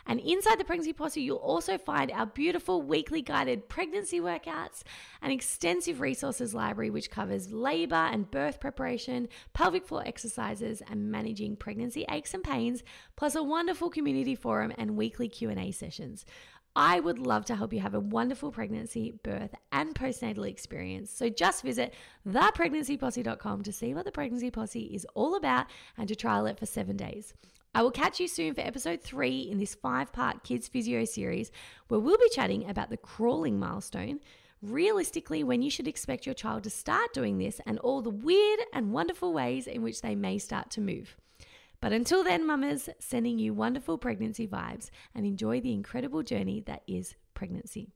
And 0.06 0.20
inside 0.20 0.58
the 0.58 0.64
Pregnancy 0.64 0.92
Posse, 0.92 1.20
you'll 1.20 1.36
also 1.36 1.78
find 1.78 2.10
our 2.12 2.26
beautiful 2.26 2.82
weekly 2.82 3.22
guided 3.22 3.68
pregnancy 3.68 4.20
workouts, 4.20 4.82
an 5.22 5.30
extensive 5.30 6.00
resources 6.00 6.54
library 6.54 6.90
which 6.90 7.10
covers 7.10 7.52
labor 7.52 7.94
and 7.94 8.30
birth 8.30 8.60
preparation, 8.60 9.28
pelvic 9.52 9.86
floor 9.86 10.02
exercises, 10.06 10.82
and 10.88 11.10
managing 11.10 11.56
pregnancy 11.56 12.04
aches 12.10 12.34
and 12.34 12.44
pains, 12.44 12.82
plus 13.16 13.34
a 13.34 13.42
wonderful 13.42 13.90
community 13.90 14.34
forum 14.34 14.72
and 14.76 14.96
weekly 14.96 15.28
Q&A 15.28 15.70
sessions. 15.72 16.24
I 16.76 16.98
would 16.98 17.20
love 17.20 17.44
to 17.46 17.54
help 17.54 17.72
you 17.72 17.78
have 17.80 17.94
a 17.94 18.00
wonderful 18.00 18.50
pregnancy, 18.50 19.14
birth, 19.22 19.54
and 19.70 19.94
postnatal 19.94 20.48
experience. 20.48 21.10
So 21.10 21.28
just 21.28 21.62
visit 21.62 21.94
thepregnancyposse.com 22.26 23.62
to 23.62 23.72
see 23.72 23.94
what 23.94 24.04
the 24.04 24.10
Pregnancy 24.10 24.50
Posse 24.50 24.90
is 24.92 25.06
all 25.14 25.36
about 25.36 25.66
and 25.96 26.08
to 26.08 26.16
trial 26.16 26.46
it 26.46 26.58
for 26.58 26.66
seven 26.66 26.96
days. 26.96 27.32
I 27.76 27.82
will 27.82 27.92
catch 27.92 28.18
you 28.18 28.26
soon 28.26 28.54
for 28.54 28.60
episode 28.60 29.02
three 29.02 29.40
in 29.40 29.58
this 29.58 29.76
five 29.76 30.12
part 30.12 30.42
Kids 30.42 30.66
Physio 30.66 31.04
series, 31.04 31.52
where 31.86 32.00
we'll 32.00 32.18
be 32.18 32.28
chatting 32.30 32.68
about 32.68 32.90
the 32.90 32.96
crawling 32.96 33.58
milestone, 33.58 34.18
realistically, 34.60 35.44
when 35.44 35.62
you 35.62 35.70
should 35.70 35.88
expect 35.88 36.26
your 36.26 36.34
child 36.34 36.64
to 36.64 36.70
start 36.70 37.12
doing 37.12 37.38
this, 37.38 37.60
and 37.66 37.78
all 37.80 38.02
the 38.02 38.10
weird 38.10 38.60
and 38.72 38.92
wonderful 38.92 39.32
ways 39.32 39.68
in 39.68 39.82
which 39.82 40.02
they 40.02 40.16
may 40.16 40.38
start 40.38 40.70
to 40.70 40.80
move. 40.80 41.16
But 41.84 41.92
until 41.92 42.24
then, 42.24 42.46
mamas, 42.46 42.88
sending 42.98 43.38
you 43.38 43.52
wonderful 43.52 43.98
pregnancy 43.98 44.48
vibes 44.48 44.88
and 45.14 45.26
enjoy 45.26 45.60
the 45.60 45.74
incredible 45.74 46.22
journey 46.22 46.62
that 46.66 46.80
is 46.86 47.14
pregnancy. 47.34 47.92